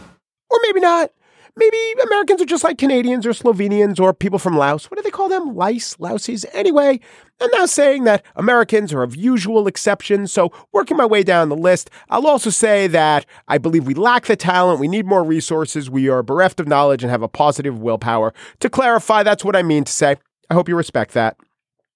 Or 0.49 0.59
maybe 0.63 0.79
not. 0.79 1.11
Maybe 1.55 1.77
Americans 2.01 2.41
are 2.41 2.45
just 2.45 2.63
like 2.63 2.79
Canadians 2.79 3.27
or 3.27 3.29
Slovenians 3.29 3.99
or 3.99 4.11
people 4.11 4.39
from 4.39 4.57
Laos. 4.57 4.89
What 4.89 4.97
do 4.97 5.03
they 5.03 5.11
call 5.11 5.29
them? 5.29 5.55
Lice? 5.55 5.95
Lousies? 5.97 6.45
Anyway, 6.51 6.99
I'm 7.39 7.51
now 7.51 7.67
saying 7.67 8.05
that 8.05 8.25
Americans 8.35 8.91
are 8.91 9.03
of 9.03 9.15
usual 9.15 9.67
exceptions, 9.67 10.31
so 10.31 10.51
working 10.71 10.97
my 10.97 11.05
way 11.05 11.21
down 11.21 11.49
the 11.49 11.55
list, 11.55 11.91
I'll 12.09 12.25
also 12.25 12.49
say 12.49 12.87
that 12.87 13.27
I 13.47 13.59
believe 13.59 13.85
we 13.85 13.93
lack 13.93 14.25
the 14.25 14.35
talent, 14.35 14.79
we 14.79 14.87
need 14.87 15.05
more 15.05 15.23
resources, 15.23 15.91
we 15.91 16.09
are 16.09 16.23
bereft 16.23 16.59
of 16.59 16.67
knowledge 16.67 17.03
and 17.03 17.11
have 17.11 17.21
a 17.21 17.27
positive 17.27 17.79
willpower. 17.79 18.33
To 18.61 18.69
clarify, 18.69 19.21
that's 19.21 19.45
what 19.45 19.55
I 19.55 19.61
mean 19.61 19.83
to 19.83 19.91
say. 19.91 20.15
I 20.49 20.55
hope 20.55 20.67
you 20.67 20.75
respect 20.75 21.13
that. 21.13 21.37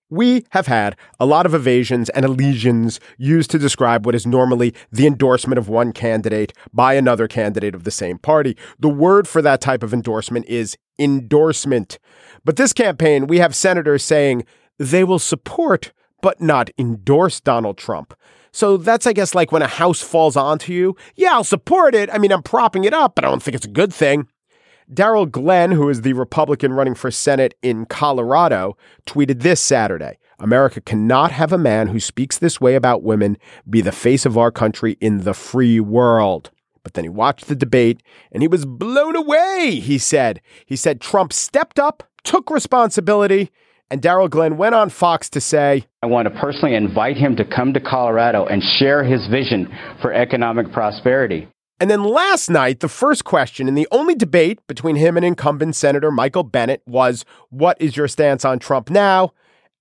We 0.10 0.46
have 0.52 0.68
had 0.68 0.96
a 1.20 1.26
lot 1.26 1.46
of 1.46 1.54
evasions 1.54 2.10
and 2.10 2.24
elisions 2.24 3.00
used 3.18 3.52
to 3.52 3.60
describe 3.60 4.06
what 4.06 4.16
is 4.16 4.26
normally 4.26 4.74
the 4.92 5.06
endorsement 5.06 5.58
of 5.60 5.68
one 5.68 5.92
candidate 5.92 6.54
by 6.74 6.94
another 6.94 7.28
candidate 7.28 7.76
of 7.76 7.84
the 7.84 7.92
same 7.92 8.18
party. 8.18 8.58
The 8.80 8.90
word 8.90 9.28
for 9.28 9.42
that 9.42 9.60
type 9.60 9.84
of 9.84 9.94
endorsement 9.94 10.46
is 10.48 10.78
endorsement. 10.98 12.00
But 12.46 12.56
this 12.56 12.72
campaign, 12.72 13.28
we 13.28 13.40
have 13.40 13.54
senators 13.54 14.04
saying 14.04 14.46
they 14.78 15.04
will 15.04 15.20
support 15.20 15.92
but 16.22 16.42
not 16.42 16.70
endorse 16.78 17.40
Donald 17.40 17.78
Trump. 17.78 18.14
So 18.52 18.78
that's, 18.78 19.06
I 19.06 19.14
guess, 19.14 19.36
like 19.36 19.52
when 19.52 19.62
a 19.62 19.68
house 19.68 20.02
falls 20.02 20.36
onto 20.36 20.74
you. 20.74 20.96
Yeah, 21.16 21.34
I'll 21.34 21.44
support 21.44 21.94
it. 21.94 22.10
I 22.12 22.18
mean, 22.18 22.32
I'm 22.32 22.42
propping 22.42 22.86
it 22.86 22.94
up, 22.94 23.14
but 23.14 23.24
I 23.24 23.30
don't 23.30 23.44
think 23.44 23.56
it's 23.56 23.66
a 23.66 23.70
good 23.70 23.94
thing. 23.94 24.28
Darryl 24.94 25.30
Glenn, 25.30 25.72
who 25.72 25.90
is 25.90 26.02
the 26.02 26.14
Republican 26.14 26.72
running 26.72 26.96
for 26.96 27.12
Senate 27.12 27.56
in 27.62 27.86
Colorado, 27.86 28.78
tweeted 29.06 29.42
this 29.42 29.60
Saturday 29.60 30.18
America 30.40 30.80
cannot 30.80 31.32
have 31.32 31.52
a 31.52 31.58
man 31.58 31.88
who 31.88 32.00
speaks 32.00 32.38
this 32.38 32.62
way 32.62 32.76
about 32.76 33.04
women 33.04 33.38
be 33.70 33.82
the 33.82 33.92
face 33.92 34.26
of 34.26 34.38
our 34.38 34.52
country 34.52 34.96
in 35.02 35.24
the 35.24 35.34
free 35.34 35.80
world. 35.80 36.52
But 36.84 36.94
then 36.94 37.04
he 37.04 37.10
watched 37.10 37.48
the 37.48 37.56
debate 37.56 38.02
and 38.32 38.42
he 38.42 38.48
was 38.48 38.66
blown 38.66 39.16
away, 39.16 39.80
he 39.82 39.98
said. 39.98 40.42
He 40.66 40.76
said 40.76 41.02
Trump 41.02 41.34
stepped 41.34 41.80
up, 41.80 42.04
took 42.24 42.50
responsibility, 42.50 43.52
and 43.90 44.02
Darryl 44.02 44.30
Glenn 44.30 44.58
went 44.58 44.76
on 44.76 44.90
Fox 44.90 45.30
to 45.32 45.42
say, 45.42 45.86
I 46.02 46.08
want 46.08 46.34
to 46.34 46.40
personally 46.40 46.76
invite 46.76 47.18
him 47.18 47.36
to 47.38 47.44
come 47.44 47.74
to 47.74 47.82
Colorado 47.82 48.46
and 48.46 48.62
share 48.80 49.04
his 49.04 49.28
vision 49.28 49.68
for 50.02 50.14
economic 50.14 50.72
prosperity. 50.72 51.50
And 51.80 51.92
then 51.92 52.04
last 52.04 52.50
night, 52.50 52.80
the 52.80 52.90
first 52.90 53.24
question 53.24 53.68
and 53.68 53.78
the 53.78 53.88
only 53.92 54.16
debate 54.16 54.66
between 54.66 54.96
him 54.96 55.16
and 55.16 55.26
incumbent 55.26 55.76
Senator 55.76 56.10
Michael 56.10 56.44
Bennet 56.44 56.82
was, 56.88 57.24
What 57.50 57.80
is 57.80 57.96
your 57.96 58.08
stance 58.08 58.44
on 58.44 58.58
Trump 58.58 58.90
now? 58.90 59.34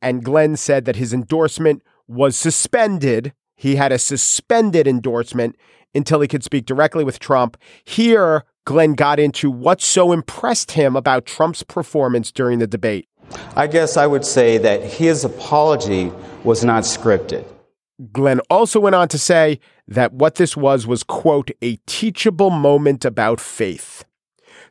And 0.02 0.22
Glenn 0.22 0.56
said 0.56 0.84
that 0.84 0.96
his 0.96 1.14
endorsement 1.14 1.82
was 2.06 2.36
suspended. 2.36 3.32
He 3.54 3.76
had 3.76 3.92
a 3.92 3.98
suspended 3.98 4.86
endorsement 4.86 5.56
until 5.94 6.20
he 6.20 6.28
could 6.28 6.44
speak 6.44 6.66
directly 6.66 7.02
with 7.02 7.18
Trump. 7.18 7.56
Here, 7.84 8.44
Glenn 8.66 8.92
got 8.92 9.18
into 9.18 9.50
what 9.50 9.80
so 9.80 10.12
impressed 10.12 10.72
him 10.72 10.96
about 10.96 11.24
Trump's 11.24 11.62
performance 11.62 12.30
during 12.30 12.58
the 12.58 12.66
debate. 12.66 13.08
I 13.56 13.66
guess 13.66 13.96
I 13.96 14.06
would 14.06 14.24
say 14.24 14.58
that 14.58 14.82
his 14.82 15.24
apology 15.24 16.12
was 16.44 16.62
not 16.62 16.82
scripted. 16.82 17.46
Glenn 18.12 18.40
also 18.50 18.80
went 18.80 18.94
on 18.94 19.08
to 19.08 19.18
say 19.18 19.58
that 19.88 20.12
what 20.12 20.34
this 20.34 20.56
was 20.56 20.86
was, 20.86 21.02
quote, 21.02 21.50
a 21.62 21.76
teachable 21.86 22.50
moment 22.50 23.04
about 23.04 23.40
faith. 23.40 24.04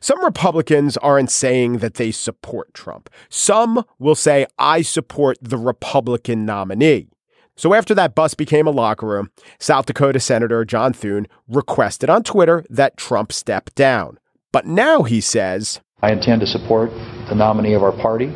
Some 0.00 0.24
Republicans 0.24 0.96
aren't 0.98 1.30
saying 1.30 1.78
that 1.78 1.94
they 1.94 2.10
support 2.10 2.74
Trump. 2.74 3.10
Some 3.28 3.84
will 3.98 4.14
say, 4.14 4.46
I 4.58 4.82
support 4.82 5.38
the 5.40 5.58
Republican 5.58 6.44
nominee. 6.44 7.08
So 7.56 7.72
after 7.72 7.94
that 7.94 8.14
bus 8.14 8.34
became 8.34 8.66
a 8.66 8.70
locker 8.70 9.06
room, 9.06 9.30
South 9.58 9.86
Dakota 9.86 10.20
Senator 10.20 10.64
John 10.64 10.92
Thune 10.92 11.26
requested 11.48 12.10
on 12.10 12.22
Twitter 12.22 12.64
that 12.68 12.98
Trump 12.98 13.32
step 13.32 13.74
down. 13.74 14.18
But 14.52 14.66
now 14.66 15.02
he 15.02 15.22
says, 15.22 15.80
I 16.02 16.12
intend 16.12 16.42
to 16.42 16.46
support 16.46 16.90
the 17.28 17.34
nominee 17.34 17.72
of 17.72 17.82
our 17.82 17.92
party, 17.92 18.26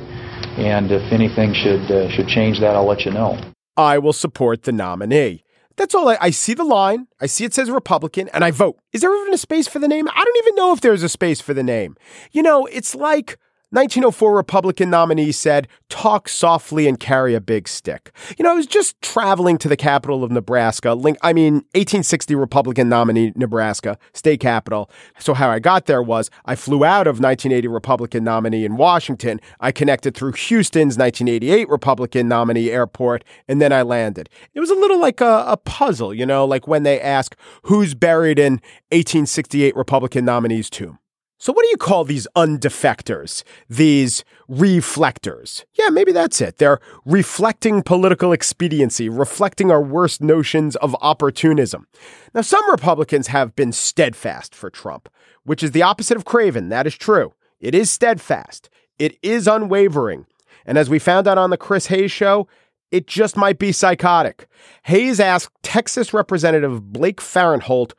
and 0.57 0.91
if 0.91 1.13
anything 1.13 1.53
should 1.53 1.91
uh, 1.91 2.11
should 2.11 2.29
change 2.29 2.61
that, 2.61 2.75
I'll 2.75 2.87
let 2.87 3.05
you 3.05 3.11
know. 3.11 3.39
I 3.81 3.99
will 3.99 4.13
support 4.13 4.63
the 4.63 4.73
nominee. 4.73 5.43
That's 5.77 5.95
all 5.95 6.09
I, 6.09 6.19
I, 6.21 6.31
see 6.31 6.53
the 6.53 6.65
line. 6.65 7.07
I 7.21 7.27
see 7.27 7.45
it 7.45 7.55
says 7.55 7.71
Republican 7.71 8.29
and 8.35 8.45
I 8.45 8.51
vote. 8.51 8.79
Is 8.93 9.01
there 9.01 9.19
even 9.23 9.33
a 9.33 9.39
space 9.39 9.67
for 9.67 9.79
the 9.79 9.89
name? 9.89 10.09
I 10.09 10.23
don't 10.23 10.37
even 10.45 10.55
know 10.55 10.73
if 10.73 10.83
there's 10.83 11.03
a 11.03 11.09
space 11.09 11.41
for 11.41 11.55
the 11.55 11.63
name. 11.63 11.97
You 12.33 12.43
know, 12.43 12.67
it's 12.67 12.95
like 12.95 13.39
1904 13.73 14.35
Republican 14.35 14.91
nominee 14.91 15.31
said, 15.31 15.69
talk 15.89 16.29
softly 16.29 16.89
and 16.89 16.99
carry 16.99 17.37
a 17.37 17.41
big 17.41 17.69
stick. 17.69 18.11
You 18.37 18.43
know, 18.43 18.51
I 18.51 18.55
was 18.55 18.67
just 18.67 19.01
traveling 19.01 19.59
to 19.59 19.69
the 19.69 19.77
capital 19.77 20.25
of 20.25 20.33
Nebraska, 20.33 20.95
link, 20.95 21.19
I 21.23 21.33
mean, 21.33 21.55
1860 21.75 22.35
Republican 22.35 22.89
nominee 22.89 23.33
Nebraska, 23.37 23.97
state 24.13 24.41
capital. 24.41 24.91
So 25.21 25.35
how 25.35 25.51
I 25.51 25.61
got 25.61 25.87
there 25.87 26.03
was 26.03 26.31
I 26.47 26.57
flew 26.57 26.85
out 26.85 27.07
of 27.07 27.21
1980 27.21 27.69
Republican 27.69 28.25
nominee 28.25 28.65
in 28.65 28.77
Washington. 28.77 29.41
I 29.61 29.71
connected 29.71 30.17
through 30.17 30.33
Houston's 30.33 30.99
1988 30.99 31.69
Republican 31.69 32.27
nominee 32.27 32.73
airport, 32.73 33.23
and 33.47 33.63
then 33.63 33.73
I 33.73 33.83
landed. 33.83 34.29
It 34.53 34.59
was 34.59 34.71
a 34.71 34.75
little 34.75 35.01
like 35.01 35.21
a, 35.21 35.45
a 35.47 35.57
puzzle, 35.57 36.13
you 36.13 36.27
know, 36.27 36.45
like 36.45 36.67
when 36.67 36.83
they 36.83 37.01
ask 37.01 37.37
who's 37.63 37.95
buried 37.95 38.41
in 38.41 38.55
1868 38.91 39.77
Republican 39.77 40.25
nominee's 40.25 40.69
tomb. 40.69 40.99
So, 41.43 41.55
what 41.55 41.63
do 41.63 41.71
you 41.71 41.79
call 41.79 42.05
these 42.05 42.29
undefectors, 42.37 43.45
these 43.67 44.25
reflectors? 44.47 45.65
Yeah, 45.73 45.89
maybe 45.89 46.13
that's 46.13 46.39
it. 46.43 46.59
They're 46.59 46.81
reflecting 47.07 47.83
political 47.83 48.33
expediency, 48.33 49.09
reflecting 49.09 49.71
our 49.71 49.81
worst 49.81 50.21
notions 50.21 50.77
of 50.77 50.95
opportunism. 51.01 51.87
Now, 52.35 52.43
some 52.43 52.71
Republicans 52.71 53.29
have 53.29 53.57
been 53.57 53.73
steadfast 53.73 54.55
for 54.55 54.69
Trump, 54.69 55.09
which 55.45 55.63
is 55.63 55.71
the 55.71 55.81
opposite 55.81 56.19
of 56.19 56.27
craven. 56.27 56.69
That 56.69 56.87
is 56.87 56.95
true. 56.95 57.33
It 57.59 57.75
is 57.75 57.91
steadfast, 57.91 58.69
it 58.99 59.17
is 59.23 59.49
unwavering. 59.49 60.27
And 60.67 60.77
as 60.77 60.91
we 60.91 60.99
found 60.99 61.27
out 61.27 61.39
on 61.39 61.49
the 61.49 61.57
Chris 61.57 61.87
Hayes 61.87 62.13
show, 62.13 62.49
it 62.91 63.07
just 63.07 63.39
might 63.39 63.59
be 63.59 63.73
psychotic. 63.73 64.47
Hayes 64.83 65.19
asked 65.19 65.55
Texas 65.63 66.13
Representative 66.13 66.93
Blake 66.93 67.23
Farenthold 67.23 67.93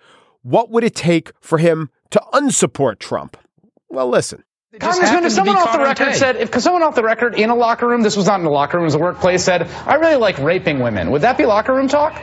what 0.43 0.69
would 0.69 0.84
it 0.84 0.95
take 0.95 1.32
for 1.39 1.58
him 1.58 1.89
to 2.12 2.21
unsupport 2.34 3.00
Trump. 3.00 3.38
Well, 3.89 4.08
listen. 4.08 4.43
Congressman, 4.80 5.26
if 5.26 5.34
someone 5.34 5.58
off 5.58 5.74
the 5.74 5.80
record 5.80 6.15
said, 6.15 6.38
if 6.38 6.58
someone 6.62 6.82
off 6.82 6.95
the 6.95 7.04
record 7.04 7.36
in 7.36 7.50
a 7.50 7.56
locker 7.56 7.88
room, 7.88 8.04
this 8.04 8.15
was 8.15 8.26
not 8.26 8.39
in 8.39 8.45
a 8.45 8.50
locker 8.50 8.78
room, 8.78 8.86
it 8.86 8.88
was 8.88 8.95
a 8.95 9.00
workplace, 9.00 9.43
said, 9.43 9.63
I 9.86 9.95
really 9.95 10.15
like 10.15 10.38
raping 10.38 10.80
women, 10.80 11.12
would 11.12 11.24
that 11.24 11.38
be 11.38 11.45
locker 11.45 11.74
room 11.74 11.89
talk? 11.89 12.21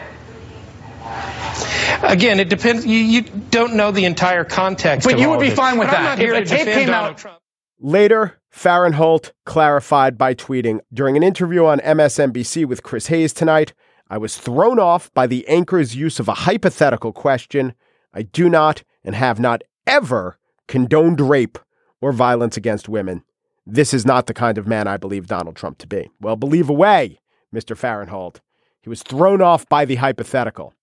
Again, 2.02 2.40
it 2.40 2.48
depends. 2.48 2.86
You, 2.86 2.98
you 2.98 3.22
don't 3.22 3.74
know 3.74 3.90
the 3.90 4.04
entire 4.04 4.44
context. 4.44 5.06
But 5.06 5.18
you 5.18 5.28
would 5.30 5.40
be 5.40 5.50
fine 5.50 5.78
with 5.78 5.88
but 5.88 5.92
that. 5.92 6.20
if 6.20 6.32
a 6.32 6.44
tape 6.44 6.66
came 6.66 6.90
out. 6.90 7.18
Trump. 7.18 7.38
Later, 7.80 8.40
Farenthold 8.54 9.32
clarified 9.44 10.16
by 10.16 10.34
tweeting 10.34 10.80
During 10.92 11.16
an 11.16 11.22
interview 11.22 11.64
on 11.64 11.80
MSNBC 11.80 12.66
with 12.66 12.82
Chris 12.82 13.08
Hayes 13.08 13.32
tonight, 13.32 13.74
I 14.08 14.18
was 14.18 14.36
thrown 14.36 14.78
off 14.78 15.12
by 15.12 15.26
the 15.26 15.46
anchor's 15.48 15.94
use 15.94 16.18
of 16.18 16.28
a 16.28 16.34
hypothetical 16.34 17.12
question. 17.12 17.74
I 18.12 18.22
do 18.22 18.48
not 18.48 18.84
and 19.04 19.14
have 19.14 19.38
not 19.38 19.62
ever 19.88 20.38
condoned 20.68 21.20
rape 21.20 21.58
or 22.00 22.12
violence 22.12 22.56
against 22.56 22.88
women. 22.88 23.24
This 23.66 23.92
is 23.92 24.06
not 24.06 24.26
the 24.26 24.34
kind 24.34 24.58
of 24.58 24.68
man 24.68 24.86
I 24.86 24.98
believe 24.98 25.26
Donald 25.26 25.56
Trump 25.56 25.78
to 25.78 25.86
be. 25.86 26.10
Well, 26.20 26.36
believe 26.36 26.68
away, 26.68 27.18
Mr. 27.52 27.76
Farenthold. 27.76 28.40
He 28.80 28.88
was 28.88 29.02
thrown 29.02 29.42
off 29.42 29.68
by 29.68 29.84
the 29.84 29.96
hypothetical. 29.96 30.74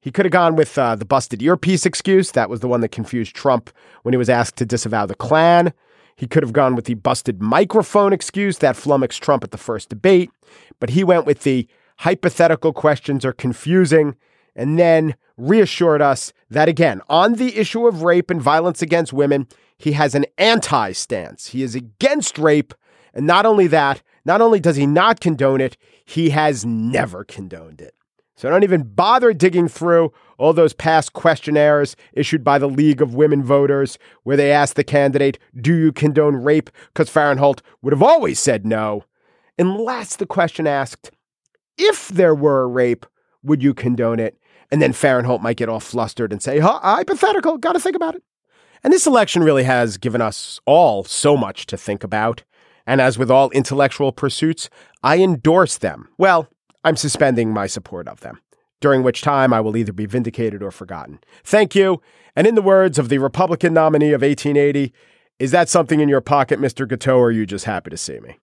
He 0.00 0.10
could 0.10 0.24
have 0.24 0.32
gone 0.32 0.56
with 0.56 0.76
uh, 0.76 0.96
the 0.96 1.04
busted 1.04 1.42
earpiece 1.42 1.86
excuse. 1.86 2.32
That 2.32 2.50
was 2.50 2.60
the 2.60 2.68
one 2.68 2.80
that 2.80 2.88
confused 2.88 3.34
Trump 3.34 3.70
when 4.02 4.12
he 4.12 4.18
was 4.18 4.30
asked 4.30 4.56
to 4.56 4.66
disavow 4.66 5.06
the 5.06 5.14
Klan. 5.14 5.72
He 6.16 6.26
could 6.26 6.42
have 6.42 6.52
gone 6.52 6.74
with 6.74 6.86
the 6.86 6.94
busted 6.94 7.42
microphone 7.42 8.12
excuse 8.12 8.58
that 8.58 8.76
flummoxed 8.76 9.22
Trump 9.22 9.44
at 9.44 9.50
the 9.50 9.58
first 9.58 9.88
debate. 9.88 10.30
But 10.80 10.90
he 10.90 11.04
went 11.04 11.26
with 11.26 11.42
the 11.42 11.68
hypothetical 11.98 12.72
questions 12.72 13.24
are 13.24 13.32
confusing 13.32 14.16
and 14.56 14.78
then 14.78 15.14
reassured 15.36 16.02
us 16.02 16.32
that, 16.50 16.68
again, 16.68 17.00
on 17.08 17.34
the 17.34 17.56
issue 17.56 17.86
of 17.86 18.02
rape 18.02 18.30
and 18.30 18.42
violence 18.42 18.82
against 18.82 19.12
women, 19.12 19.46
he 19.78 19.92
has 19.92 20.14
an 20.14 20.26
anti 20.38 20.92
stance. 20.92 21.48
He 21.48 21.62
is 21.62 21.76
against 21.76 22.38
rape. 22.38 22.74
And 23.14 23.26
not 23.26 23.46
only 23.46 23.68
that, 23.68 24.02
not 24.24 24.40
only 24.40 24.58
does 24.58 24.76
he 24.76 24.86
not 24.86 25.20
condone 25.20 25.60
it, 25.60 25.76
he 26.04 26.30
has 26.30 26.64
never 26.64 27.22
condoned 27.22 27.80
it. 27.80 27.94
So 28.36 28.50
don't 28.50 28.64
even 28.64 28.82
bother 28.82 29.32
digging 29.32 29.68
through 29.68 30.12
all 30.36 30.52
those 30.52 30.74
past 30.74 31.14
questionnaires 31.14 31.96
issued 32.12 32.44
by 32.44 32.58
the 32.58 32.68
League 32.68 33.00
of 33.00 33.14
Women 33.14 33.42
Voters 33.42 33.98
where 34.24 34.36
they 34.36 34.52
asked 34.52 34.76
the 34.76 34.84
candidate, 34.84 35.38
Do 35.58 35.74
you 35.74 35.92
condone 35.92 36.36
rape? 36.36 36.68
Because 36.88 37.08
Farenthold 37.08 37.60
would 37.80 37.94
have 37.94 38.02
always 38.02 38.38
said 38.38 38.66
no. 38.66 39.04
Unless 39.58 40.16
the 40.16 40.26
question 40.26 40.66
asked, 40.66 41.10
If 41.78 42.08
there 42.08 42.34
were 42.34 42.62
a 42.62 42.68
rape, 42.68 43.06
would 43.42 43.62
you 43.62 43.72
condone 43.72 44.20
it? 44.20 44.38
And 44.70 44.82
then 44.82 44.92
Farenthold 44.92 45.42
might 45.42 45.56
get 45.56 45.68
all 45.68 45.80
flustered 45.80 46.32
and 46.32 46.42
say, 46.42 46.58
huh, 46.58 46.80
hypothetical, 46.82 47.58
got 47.58 47.72
to 47.72 47.80
think 47.80 47.96
about 47.96 48.14
it. 48.14 48.22
And 48.82 48.92
this 48.92 49.06
election 49.06 49.42
really 49.42 49.64
has 49.64 49.96
given 49.96 50.20
us 50.20 50.60
all 50.66 51.04
so 51.04 51.36
much 51.36 51.66
to 51.66 51.76
think 51.76 52.04
about. 52.04 52.44
And 52.86 53.00
as 53.00 53.18
with 53.18 53.30
all 53.30 53.50
intellectual 53.50 54.12
pursuits, 54.12 54.70
I 55.02 55.18
endorse 55.18 55.78
them. 55.78 56.08
Well, 56.18 56.48
I'm 56.84 56.96
suspending 56.96 57.52
my 57.52 57.66
support 57.66 58.06
of 58.06 58.20
them, 58.20 58.40
during 58.80 59.02
which 59.02 59.22
time 59.22 59.52
I 59.52 59.60
will 59.60 59.76
either 59.76 59.92
be 59.92 60.06
vindicated 60.06 60.62
or 60.62 60.70
forgotten. 60.70 61.18
Thank 61.42 61.74
you. 61.74 62.00
And 62.36 62.46
in 62.46 62.54
the 62.54 62.62
words 62.62 62.98
of 62.98 63.08
the 63.08 63.18
Republican 63.18 63.74
nominee 63.74 64.12
of 64.12 64.22
1880, 64.22 64.92
is 65.38 65.50
that 65.50 65.68
something 65.68 66.00
in 66.00 66.08
your 66.08 66.20
pocket, 66.20 66.60
Mr. 66.60 66.88
Guiteau, 66.88 67.18
or 67.18 67.26
are 67.26 67.30
you 67.32 67.44
just 67.44 67.64
happy 67.64 67.90
to 67.90 67.96
see 67.96 68.20
me? 68.20 68.38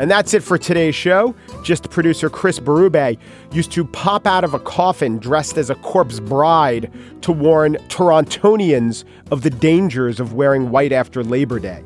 And 0.00 0.10
that's 0.10 0.32
it 0.32 0.42
for 0.42 0.56
today's 0.56 0.94
show. 0.94 1.34
Just 1.62 1.90
producer 1.90 2.30
Chris 2.30 2.58
Berube 2.58 3.18
used 3.52 3.70
to 3.72 3.84
pop 3.84 4.26
out 4.26 4.44
of 4.44 4.54
a 4.54 4.58
coffin 4.58 5.18
dressed 5.18 5.58
as 5.58 5.68
a 5.68 5.74
corpse 5.74 6.20
bride 6.20 6.90
to 7.20 7.30
warn 7.32 7.74
Torontonians 7.88 9.04
of 9.30 9.42
the 9.42 9.50
dangers 9.50 10.18
of 10.18 10.32
wearing 10.32 10.70
white 10.70 10.92
after 10.92 11.22
Labor 11.22 11.58
Day. 11.58 11.84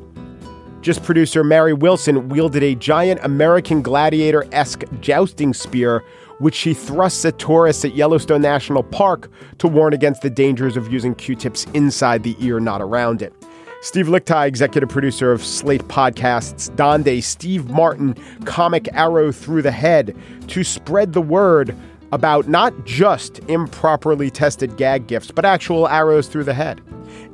Just 0.79 1.03
producer 1.03 1.43
Mary 1.43 1.73
Wilson 1.73 2.29
wielded 2.29 2.63
a 2.63 2.75
giant 2.75 3.19
American 3.21 3.81
gladiator 3.81 4.45
esque 4.53 4.85
jousting 5.01 5.53
spear, 5.53 6.01
which 6.39 6.55
she 6.55 6.73
thrusts 6.73 7.25
at 7.25 7.37
tourists 7.37 7.83
at 7.83 7.97
Yellowstone 7.97 8.41
National 8.41 8.83
Park 8.83 9.29
to 9.57 9.67
warn 9.67 9.93
against 9.93 10.21
the 10.21 10.29
dangers 10.29 10.77
of 10.77 10.89
using 10.89 11.15
Q 11.15 11.35
tips 11.35 11.65
inside 11.73 12.23
the 12.23 12.37
ear, 12.39 12.61
not 12.61 12.81
around 12.81 13.21
it. 13.21 13.33
Steve 13.81 14.07
Lickteig, 14.07 14.47
executive 14.47 14.89
producer 14.89 15.31
of 15.31 15.43
Slate 15.43 15.83
Podcasts, 15.83 16.75
Donde, 16.75 17.23
Steve 17.23 17.69
Martin 17.69 18.15
comic 18.45 18.89
arrow 18.93 19.31
through 19.31 19.61
the 19.61 19.71
head 19.71 20.15
to 20.47 20.63
spread 20.63 21.13
the 21.13 21.21
word 21.21 21.75
about 22.11 22.47
not 22.47 22.85
just 22.85 23.39
improperly 23.47 24.29
tested 24.31 24.77
gag 24.77 25.07
gifts, 25.07 25.31
but 25.31 25.45
actual 25.45 25.87
arrows 25.87 26.27
through 26.27 26.45
the 26.45 26.53
head. 26.53 26.81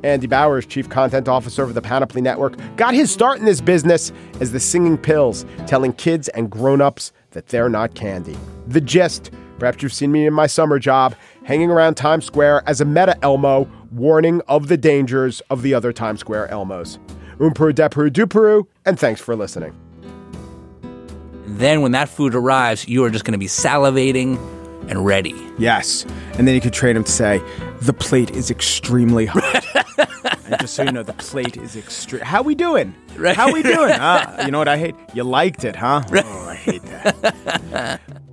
Andy 0.02 0.26
Bowers, 0.26 0.66
chief 0.66 0.88
content 0.88 1.28
officer 1.28 1.62
of 1.62 1.74
the 1.74 1.82
Panoply 1.82 2.20
Network, 2.20 2.56
got 2.76 2.92
his 2.92 3.10
start 3.10 3.38
in 3.38 3.44
this 3.44 3.60
business 3.60 4.12
as 4.40 4.52
the 4.52 4.60
singing 4.60 4.98
pills, 4.98 5.46
telling 5.66 5.92
kids 5.92 6.28
and 6.30 6.50
grown-ups 6.50 7.12
that 7.30 7.46
they're 7.48 7.68
not 7.68 7.94
candy. 7.94 8.36
The 8.66 8.80
gist, 8.80 9.30
perhaps 9.62 9.80
you've 9.80 9.92
seen 9.92 10.10
me 10.10 10.26
in 10.26 10.34
my 10.34 10.48
summer 10.48 10.76
job, 10.76 11.14
hanging 11.44 11.70
around 11.70 11.94
Times 11.94 12.24
Square 12.24 12.64
as 12.66 12.80
a 12.80 12.84
meta 12.84 13.16
Elmo, 13.22 13.70
warning 13.92 14.42
of 14.48 14.66
the 14.66 14.76
dangers 14.76 15.40
of 15.50 15.62
the 15.62 15.72
other 15.72 15.92
Times 15.92 16.18
Square 16.18 16.48
Elmos. 16.48 16.98
Umperu 17.38 17.72
depuru 17.72 18.10
duperu, 18.10 18.66
and 18.84 18.98
thanks 18.98 19.20
for 19.20 19.36
listening. 19.36 19.72
Then 21.46 21.80
when 21.80 21.92
that 21.92 22.08
food 22.08 22.34
arrives, 22.34 22.88
you 22.88 23.04
are 23.04 23.10
just 23.10 23.24
going 23.24 23.34
to 23.34 23.38
be 23.38 23.46
salivating 23.46 24.36
and 24.90 25.06
ready. 25.06 25.40
Yes. 25.58 26.06
And 26.38 26.48
then 26.48 26.56
you 26.56 26.60
could 26.60 26.72
train 26.72 26.96
him 26.96 27.04
to 27.04 27.12
say, 27.12 27.40
the 27.82 27.92
plate 27.92 28.32
is 28.32 28.50
extremely 28.50 29.26
hot. 29.26 29.64
and 30.44 30.60
just 30.60 30.74
so 30.74 30.82
you 30.82 30.90
know, 30.90 31.04
the 31.04 31.12
plate 31.12 31.56
is 31.56 31.76
extreme. 31.76 32.22
How 32.22 32.42
we 32.42 32.56
doing? 32.56 32.96
Right. 33.14 33.36
How 33.36 33.52
we 33.52 33.62
doing? 33.62 33.92
uh, 33.92 34.42
you 34.44 34.50
know 34.50 34.58
what 34.58 34.66
I 34.66 34.76
hate? 34.76 34.96
You 35.14 35.22
liked 35.22 35.64
it, 35.64 35.76
huh? 35.76 36.02
Oh, 36.12 36.48
I 36.48 36.56
hate 36.56 36.82
that. 36.82 38.00